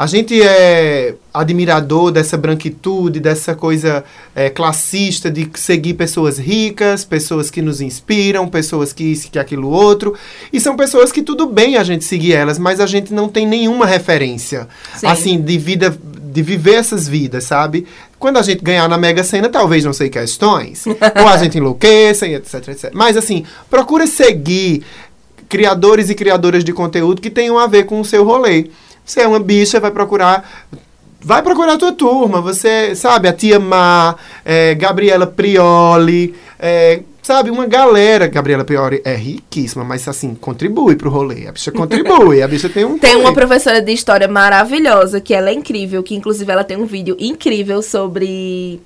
[0.00, 4.02] A gente é admirador dessa branquitude, dessa coisa
[4.34, 9.68] é, classista de seguir pessoas ricas, pessoas que nos inspiram, pessoas que isso, que aquilo
[9.68, 10.14] outro.
[10.50, 13.46] E são pessoas que tudo bem a gente seguir elas, mas a gente não tem
[13.46, 15.06] nenhuma referência, Sim.
[15.06, 15.94] assim, de vida,
[16.32, 17.86] de viver essas vidas, sabe?
[18.18, 22.26] Quando a gente ganhar na Mega Sena, talvez não sei questões, ou a gente enlouqueça,
[22.26, 22.90] etc, etc.
[22.94, 24.82] Mas assim, procura seguir
[25.46, 28.70] criadores e criadoras de conteúdo que tenham a ver com o seu rolê.
[29.10, 30.48] Você é uma bicha, vai procurar.
[31.20, 32.40] Vai procurar a tua turma.
[32.40, 38.28] Você, sabe, a tia Má, é, Gabriela Prioli, é, sabe, uma galera.
[38.28, 41.48] Gabriela Prioli é riquíssima, mas assim, contribui pro rolê.
[41.48, 42.98] A bicha contribui, a bicha tem um.
[43.00, 43.34] Tem uma rolê.
[43.34, 47.82] professora de história maravilhosa, que ela é incrível, que inclusive ela tem um vídeo incrível
[47.82, 48.80] sobre.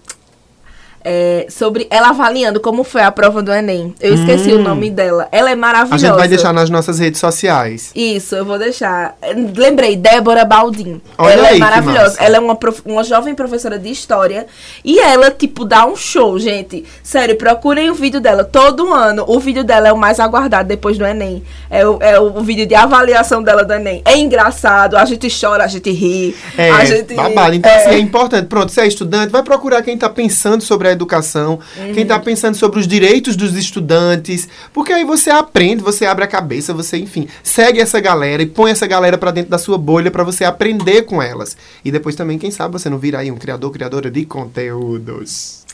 [1.05, 3.95] É, sobre ela avaliando como foi a prova do Enem.
[4.01, 5.29] Eu esqueci o nome dela.
[5.31, 6.07] Ela é A maravilhosa.
[6.07, 7.91] gente vai deixar nas nossas redes sociais.
[7.95, 9.17] Isso, eu vou deixar.
[9.57, 11.01] Lembrei, Débora Baldin.
[11.19, 12.17] Olha ela aí, é maravilhosa.
[12.21, 14.47] Ela é uma, prof- uma jovem professora de história.
[14.85, 16.85] E ela, tipo, dá um show, gente.
[17.03, 18.43] Sério, procurem o vídeo dela.
[18.43, 21.43] Todo ano, o vídeo dela é o mais aguardado depois do Enem.
[21.69, 24.01] É o, é o vídeo de avaliação dela do Enem.
[24.05, 26.35] É engraçado, a gente chora, a gente ri.
[26.57, 27.55] É, a gente, babado.
[27.55, 28.47] Então, é, assim, é importante.
[28.47, 31.59] Pronto, você é estudante, vai procurar quem está pensando sobre a educação,
[31.93, 36.29] quem está pensando sobre os direitos dos estudantes, porque aí você aprende, você abre a
[36.29, 40.11] cabeça, você, enfim, segue essa galera e põe essa galera para dentro da sua bolha
[40.11, 41.57] para você aprender com elas.
[41.85, 45.65] E depois também, quem sabe, você não vira aí um criador, criadora de conteúdos.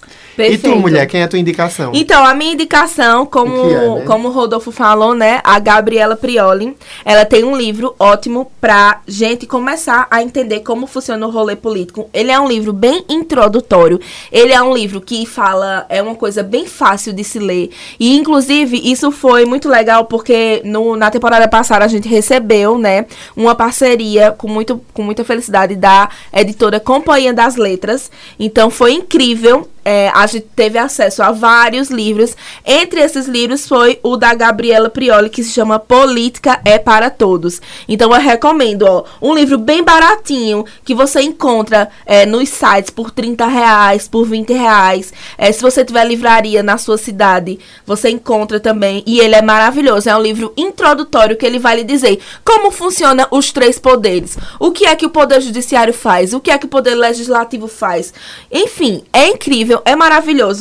[0.47, 0.77] E perfeito.
[0.77, 1.93] tu, mulher, quem é a tua indicação?
[1.95, 4.05] Então, a minha indicação, como, é, né?
[4.07, 5.41] como o Rodolfo falou, né?
[5.45, 11.27] A Gabriela Prioli, ela tem um livro ótimo pra gente começar a entender como funciona
[11.27, 12.09] o rolê político.
[12.13, 14.01] Ele é um livro bem introdutório.
[14.31, 17.71] Ele é um livro que fala, é uma coisa bem fácil de se ler.
[17.99, 23.07] E, inclusive, isso foi muito legal porque no, na temporada passada a gente recebeu, né?
[23.37, 28.11] Uma parceria com, muito, com muita felicidade da editora Companhia das Letras.
[28.39, 32.37] Então, foi incrível é, a teve acesso a vários livros.
[32.65, 37.61] Entre esses livros foi o da Gabriela Prioli, que se chama Política é para Todos.
[37.89, 43.11] Então eu recomendo, ó, um livro bem baratinho, que você encontra é, nos sites por
[43.11, 45.13] 30 reais, por 20 reais.
[45.39, 49.03] É, se você tiver livraria na sua cidade, você encontra também.
[49.07, 50.09] E ele é maravilhoso.
[50.09, 54.37] É um livro introdutório que ele vai lhe dizer como funciona os três poderes.
[54.59, 56.35] O que é que o Poder Judiciário faz?
[56.35, 58.13] O que é que o Poder Legislativo faz?
[58.53, 59.71] Enfim, é incrível.
[59.71, 60.10] incrível, é maravilhoso.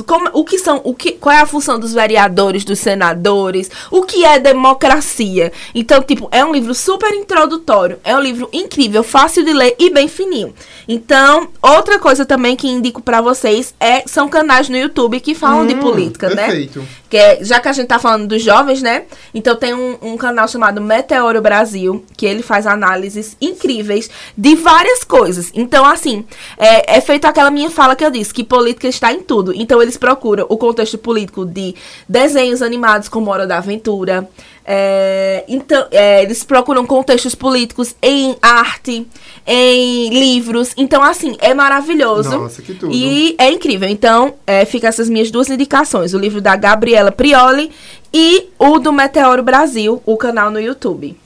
[0.03, 4.03] Como, o que são, o que, qual é a função dos vereadores, dos senadores, o
[4.03, 5.51] que é democracia.
[5.73, 9.89] Então, tipo, é um livro super introdutório, é um livro incrível, fácil de ler e
[9.89, 10.53] bem fininho.
[10.87, 15.65] Então, outra coisa também que indico pra vocês é são canais no YouTube que falam
[15.65, 16.47] de Hum, política, né?
[16.47, 16.83] perfeito.
[17.09, 19.05] Que é, já que a gente tá falando dos jovens, né?
[19.33, 25.03] Então tem um, um canal chamado Meteoro Brasil, que ele faz análises incríveis de várias
[25.03, 25.51] coisas.
[25.53, 26.25] Então, assim,
[26.57, 29.53] é, é feito aquela minha fala que eu disse, que política está em tudo.
[29.55, 31.75] Então eles procuram o contexto político de
[32.07, 34.29] desenhos animados como Hora da Aventura.
[34.71, 39.07] É, então, é, eles procuram contextos políticos em arte,
[39.47, 40.75] em livros.
[40.77, 42.37] Então, assim, é maravilhoso.
[42.37, 42.93] Nossa, que tudo.
[42.93, 43.89] E é incrível.
[43.89, 47.71] Então, é, fica essas minhas duas indicações: o livro da Gabriela Prioli
[48.13, 51.17] e o do Meteoro Brasil, o canal no YouTube.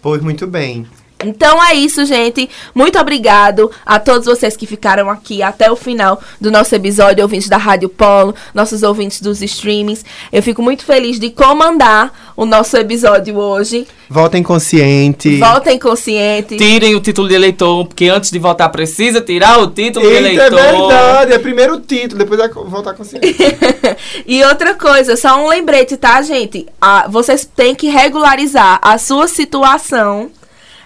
[0.00, 0.86] Pois muito bem.
[1.24, 2.48] Então é isso, gente.
[2.74, 7.48] Muito obrigado a todos vocês que ficaram aqui até o final do nosso episódio, ouvintes
[7.48, 10.04] da Rádio Polo, nossos ouvintes dos streamings.
[10.32, 13.84] Eu fico muito feliz de comandar o nosso episódio hoje.
[14.08, 15.38] Votem consciente.
[15.38, 16.56] Voltem consciente.
[16.56, 20.28] Tirem o título de eleitor, porque antes de votar precisa tirar o título de Eita,
[20.28, 20.60] é eleitor.
[20.60, 21.32] verdade.
[21.32, 23.36] É primeiro o título, depois é votar consciente.
[24.24, 26.66] e outra coisa, só um lembrete, tá, gente?
[26.80, 30.30] Ah, vocês têm que regularizar a sua situação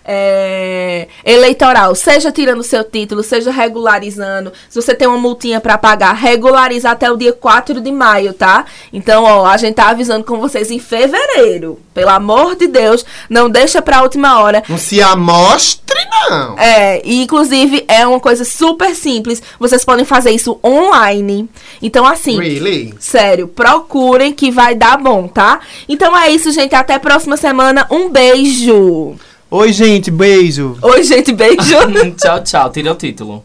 [0.05, 4.53] é, eleitoral, seja tirando seu título, seja regularizando.
[4.69, 8.65] Se você tem uma multinha pra pagar, regulariza até o dia 4 de maio, tá?
[8.93, 11.79] Então, ó, a gente tá avisando com vocês em fevereiro.
[11.95, 14.63] Pelo amor de Deus, não deixa pra última hora.
[14.69, 16.59] Não se amostre, não.
[16.59, 19.43] É, e inclusive é uma coisa super simples.
[19.59, 21.49] Vocês podem fazer isso online.
[21.81, 22.39] Então, assim.
[22.39, 22.95] Really?
[22.99, 25.61] Sério, procurem que vai dar bom, tá?
[25.89, 26.75] Então é isso, gente.
[26.75, 27.87] Até a próxima semana.
[27.91, 29.17] Um beijo.
[29.55, 30.79] Oi, gente, beijo.
[30.81, 31.77] Oi, gente, beijo.
[32.17, 32.71] tchau, tchau.
[32.71, 33.45] Tira o título.